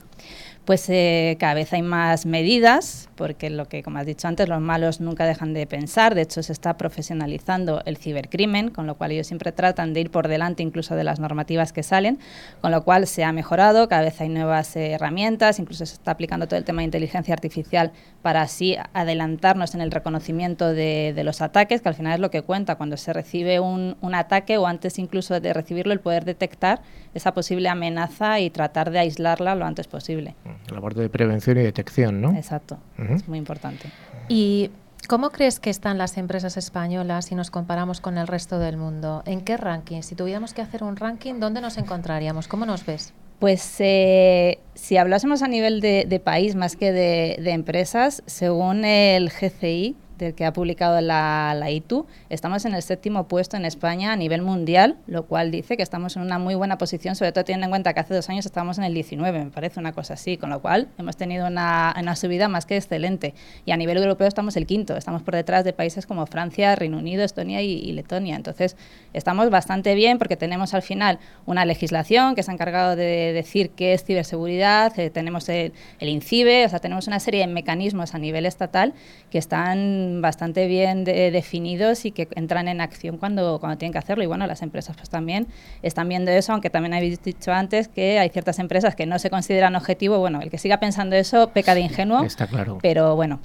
[0.68, 4.60] Pues eh, cada vez hay más medidas, porque lo que, como has dicho antes, los
[4.60, 6.14] malos nunca dejan de pensar.
[6.14, 10.10] De hecho, se está profesionalizando el cibercrimen, con lo cual ellos siempre tratan de ir
[10.10, 12.18] por delante incluso de las normativas que salen,
[12.60, 16.46] con lo cual se ha mejorado, cada vez hay nuevas herramientas, incluso se está aplicando
[16.46, 21.80] todo el tema de inteligencia artificial para así adelantarnos en el reconocimiento de, los ataques,
[21.80, 25.40] que al final es lo que cuenta cuando se recibe un ataque o antes incluso
[25.40, 26.82] de recibirlo, el poder detectar
[27.18, 30.34] esa posible amenaza y tratar de aislarla lo antes posible.
[30.72, 32.32] La parte de prevención y detección, ¿no?
[32.32, 33.90] Exacto, es muy importante.
[34.28, 34.70] ¿Y
[35.06, 39.22] cómo crees que están las empresas españolas si nos comparamos con el resto del mundo?
[39.26, 40.02] ¿En qué ranking?
[40.02, 42.48] Si tuviéramos que hacer un ranking, ¿dónde nos encontraríamos?
[42.48, 43.12] ¿Cómo nos ves?
[43.38, 49.30] Pues eh, si hablásemos a nivel de, país más que de, de, empresas, según el
[49.30, 54.16] GCI, del que ha publicado la, ITU, estamos en el séptimo puesto en España a
[54.16, 57.66] nivel mundial, lo cual dice que estamos en una muy buena posición, sobre todo teniendo
[57.66, 60.36] en cuenta que hace dos años estábamos en el 19, me parece una cosa así,
[60.36, 63.34] con lo cual hemos tenido una, una subida más que excelente.
[63.64, 66.98] Y a nivel europeo estamos el quinto, estamos por detrás de países como Francia, Reino
[66.98, 68.36] Unido, Estonia y, Letonia.
[68.36, 68.76] Entonces,
[69.12, 73.70] estamos bastante bien porque tenemos al final una legislación que se ha encargado de decir
[73.70, 78.14] qué es ciberseguridad, eh, tenemos el, el INCIBE, o sea, tenemos una serie de mecanismos
[78.14, 78.94] a nivel estatal
[79.30, 84.24] que están bastante bien definidos y que entran en acción cuando, cuando tienen que hacerlo.
[84.24, 85.46] Y bueno, las empresas pues también
[85.82, 89.30] están viendo eso, aunque también habéis dicho antes que hay ciertas empresas que no se
[89.30, 90.18] consideran objetivo.
[90.18, 92.24] Bueno, el que siga pensando eso peca de ingenuo.
[92.24, 92.78] Está claro.
[92.82, 93.40] Pero bueno,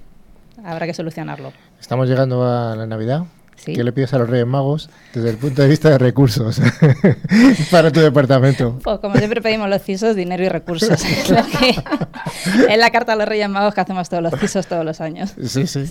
[0.64, 1.54] habrá que solucionarlo.
[1.80, 3.24] Estamos llegando a la Navidad.
[3.66, 6.62] ¿Qué le pides a los Reyes Magos desde el punto de vista de recursos
[7.72, 8.80] para tu departamento?
[8.84, 10.90] Pues como siempre pedimos los CISOs, dinero y recursos.
[12.70, 15.34] es, la carta a los Reyes Magos que hacemos todos los CISOs todos los años.
[15.46, 15.86] Sí, sí.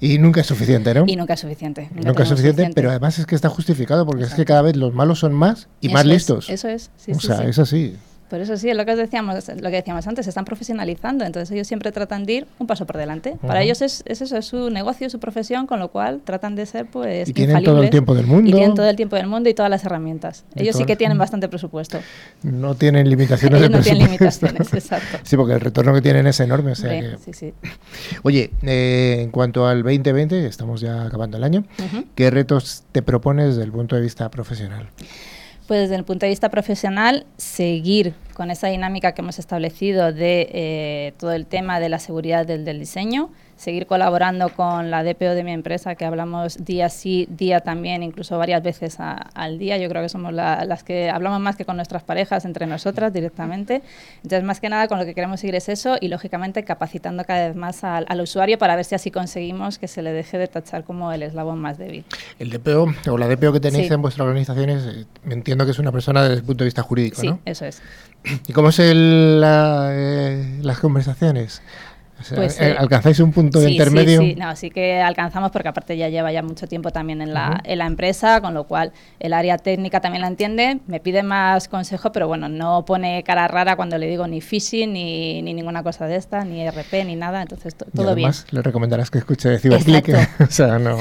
[0.00, 1.04] Y nunca es suficiente, ¿no?
[1.06, 1.88] Y nunca es suficiente.
[1.94, 4.92] Nunca, es suficiente, pero además es que está justificado porque es que cada vez los
[4.92, 6.50] malos son más y más listos.
[6.50, 6.90] eso es.
[7.08, 7.96] o sea, es así.
[8.34, 11.52] Por eso sí, es lo que decíamos, lo que decíamos antes, se están profesionalizando, entonces
[11.52, 13.36] ellos siempre tratan de ir un paso por delante.
[13.46, 16.86] Para ellos es, eso, es su negocio, su profesión, con lo cual tratan de ser
[16.86, 18.50] pues y tienen todo el tiempo del mundo.
[18.50, 20.42] Y tienen todo el tiempo del mundo y todas las herramientas.
[20.56, 22.00] ellos sí que tienen bastante presupuesto.
[22.42, 25.18] No tienen limitaciones de no tienen limitaciones, exacto.
[25.22, 26.72] Sí, porque el retorno que tienen es enorme.
[26.72, 27.54] O sea sí, sí.
[28.24, 31.62] Oye, eh, en cuanto al 2020, estamos ya acabando el año,
[32.16, 34.88] ¿qué retos te propones desde el punto de vista profesional?
[35.66, 40.48] Pues desde el punto de vista profesional, seguir con esa dinámica que hemos establecido de
[40.52, 43.30] eh, todo el tema de la seguridad del, del diseño,
[43.64, 48.36] seguir colaborando con la DPO de mi empresa, que hablamos día sí, día también, incluso
[48.38, 49.78] varias veces al día.
[49.78, 53.82] Yo creo que somos las que hablamos más que con nuestras parejas, entre nosotras directamente.
[54.16, 57.48] Entonces, más que nada, con lo que queremos seguir es eso y, lógicamente, capacitando cada
[57.48, 60.84] vez más al, usuario para ver si así conseguimos que se le deje de tachar
[60.84, 62.04] como el eslabón más débil.
[62.38, 65.90] El DPO, o la DPO que tenéis en vuestras organizaciones, eh, entiendo que es una
[65.90, 67.40] persona desde el punto de vista jurídico, sí, ¿no?
[67.44, 67.82] eso es.
[68.48, 71.62] ¿Y cómo es la, eh, las conversaciones?
[72.34, 74.20] Pues, eh, ¿Alcanzáis un punto de intermedio?
[74.20, 77.34] Sí, sí, no, sí que alcanzamos porque aparte ya lleva ya mucho tiempo también en
[77.34, 81.22] la, en la empresa, con lo cual el área técnica también la entiende, me pide
[81.22, 85.54] más consejo, pero bueno, no pone cara rara cuando le digo ni phishing, ni, ni
[85.54, 88.56] ninguna cosa de esta, ni RP, ni nada, entonces todo además, bien.
[88.56, 90.08] le recomendarás que escuche Ciberclick.
[90.40, 90.96] o sea, no.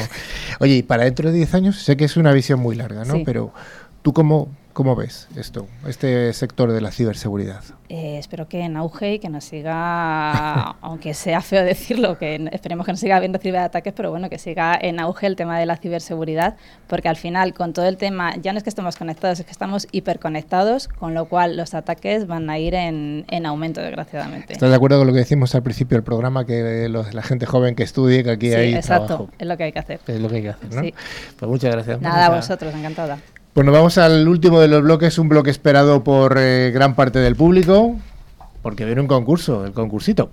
[0.59, 3.15] Oye, y para dentro de 10 años, sé que es una visión muy larga, ¿no?
[3.26, 3.53] Pero
[4.01, 7.63] tú como ¿Cómo ves esto, este sector de la ciberseguridad?
[7.89, 12.88] Eh, espero que en auge y que nos siga, aunque sea feo decirlo, que esperemos
[12.88, 15.78] que nos siga habiendo ciberataques, pero bueno, que siga en auge el tema de la
[15.78, 16.55] ciberseguridad,
[16.88, 19.51] porque al final con todo el tema, ya no es que estemos conectados, es que
[19.51, 24.53] estamos hiperconectados, con lo cual los ataques van a ir en, aumento, desgraciadamente.
[24.53, 27.76] ¿Estás de acuerdo con lo que decimos al principio del programa, que la gente joven
[27.76, 29.99] que estudie, que aquí sí, hay exacto, es lo que hay que hacer.
[30.07, 30.82] Es lo que hay que hacer, ¿no?
[30.82, 30.95] Sí.
[31.38, 32.01] Pues muchas gracias.
[32.01, 33.19] Nada, a vosotros, encantada.
[33.56, 37.36] Bueno, vamos al último de los bloques, un bloque esperado por eh, gran parte del
[37.36, 37.95] público,
[38.64, 40.32] porque viene un concurso, el concursito.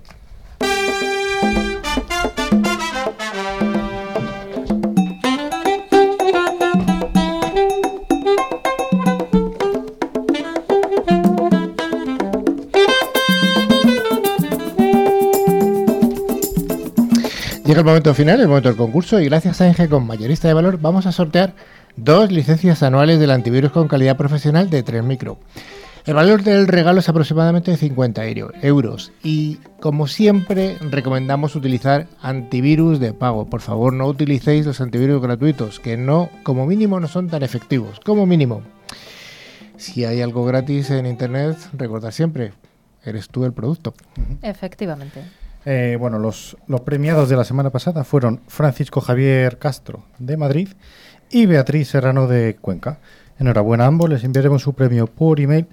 [17.71, 20.53] Llega el momento final, el momento del concurso, y gracias a Enge con mayorista de
[20.53, 21.53] valor vamos a sortear
[21.95, 25.37] dos licencias anuales del antivirus con calidad profesional de 3 micro.
[26.05, 28.23] El valor del regalo es aproximadamente de 50
[28.61, 33.49] euros y como siempre recomendamos utilizar antivirus de pago.
[33.49, 38.01] Por favor no utilicéis los antivirus gratuitos que no, como mínimo no son tan efectivos.
[38.01, 38.63] Como mínimo.
[39.77, 42.51] Si hay algo gratis en internet, recordad siempre,
[43.05, 43.93] eres tú el producto.
[44.41, 45.21] Efectivamente.
[45.65, 50.69] Eh, bueno, los, los premiados de la semana pasada fueron Francisco Javier Castro de Madrid
[51.29, 52.99] y Beatriz Serrano de Cuenca.
[53.39, 55.67] Enhorabuena a ambos, les enviaremos su premio por email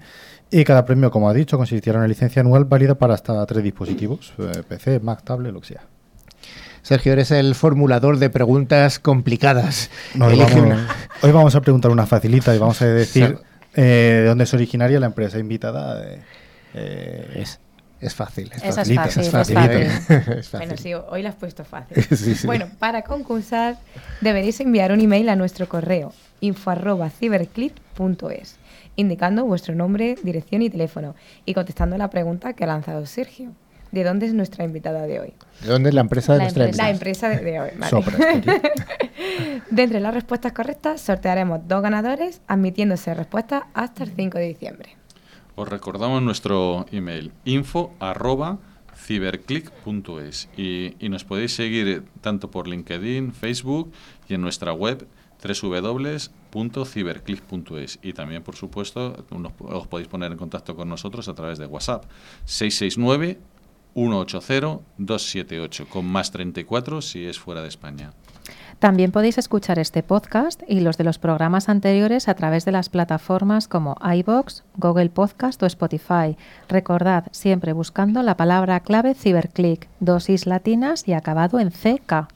[0.51, 3.63] y cada premio, como ha dicho, consistirá en una licencia anual válida para hasta tres
[3.63, 5.81] dispositivos, eh, PC, Mac, tablet, lo que sea.
[6.81, 9.91] Sergio, eres el formulador de preguntas complicadas.
[10.19, 13.37] hoy, vamos, a preguntar una facilita y vamos a decir
[13.75, 16.03] eh, de dónde es originaria la empresa invitada.
[16.73, 17.59] Eh, es,
[18.01, 19.57] es fácil, es, fácil, es fácil.
[20.53, 21.97] Bueno, sí, hoy lo has puesto fácil.
[22.45, 23.77] Bueno, para concursar
[24.21, 28.57] deberéis enviar un email a nuestro correo info@ciberclip.es
[28.95, 33.51] indicando vuestro nombre, dirección y teléfono y contestando la pregunta que ha lanzado Sergio.
[33.91, 35.33] ¿De dónde es nuestra invitada de hoy?
[35.61, 36.83] ¿De dónde es la empresa de nuestra empresa?
[36.83, 38.03] La empresa de, hoy, vale.
[39.71, 44.98] de entre las respuestas correctas sortearemos dos ganadores admitiéndose respuestas hasta el 5 de diciembre.
[45.59, 48.59] Os recordamos nuestro email info arroba
[50.55, 53.91] y, y nos podéis seguir tanto por LinkedIn, Facebook
[54.29, 55.05] y en nuestra web
[55.43, 59.25] www.ciberclick.es y también, por supuesto,
[59.59, 62.05] os podéis poner en contacto con nosotros a través de WhatsApp
[62.45, 63.37] 669
[63.95, 68.13] 180 278 con más 34 si es fuera de España.
[68.79, 72.87] También podéis escuchar este podcast y los de los programas anteriores a través de las
[72.87, 76.37] plataformas como iBox, Google Podcast o Spotify.
[76.69, 82.29] Recordad, siempre buscando la palabra clave Ciberclick, dosis latinas y acabado en CK.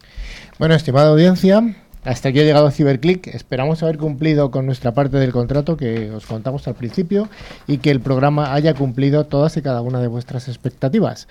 [0.60, 1.64] Bueno, estimada audiencia,
[2.06, 3.28] hasta aquí ha llegado Ciberclick.
[3.28, 7.30] Esperamos haber cumplido con nuestra parte del contrato que os contamos al principio
[7.68, 11.28] y que el programa haya cumplido todas y cada una de vuestras expectativas.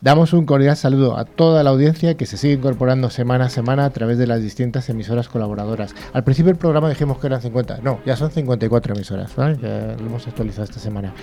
[0.00, 3.84] Damos un cordial saludo a toda la audiencia que se sigue incorporando semana a semana
[3.84, 5.94] a través de las distintas emisoras colaboradoras.
[6.12, 9.58] Al principio del programa dijimos que eran 50, no, ya son 54 emisoras, ¿vale?
[9.62, 11.14] Ya lo hemos actualizado esta semana.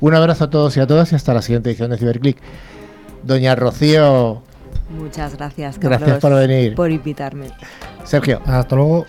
[0.00, 2.38] Un abrazo a todos y a todas y hasta la siguiente edición de Ciberclick.
[3.24, 4.42] Doña Rocío
[4.92, 6.74] Muchas gracias, Carlos, Gracias por venir.
[6.74, 7.48] Por invitarme.
[8.04, 8.40] Sergio.
[8.46, 9.06] Hasta luego.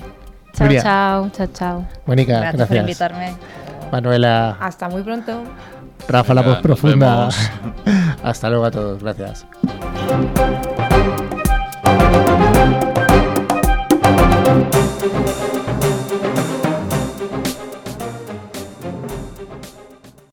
[0.53, 1.87] Chao, chao, chao, chao.
[2.05, 2.67] Mónica, gracias, gracias.
[2.67, 3.33] por invitarme.
[3.91, 4.57] Manuela.
[4.59, 5.43] Hasta muy pronto.
[6.07, 7.29] Rafa, la voz profunda.
[8.23, 9.01] Hasta luego a todos.
[9.03, 9.45] Gracias.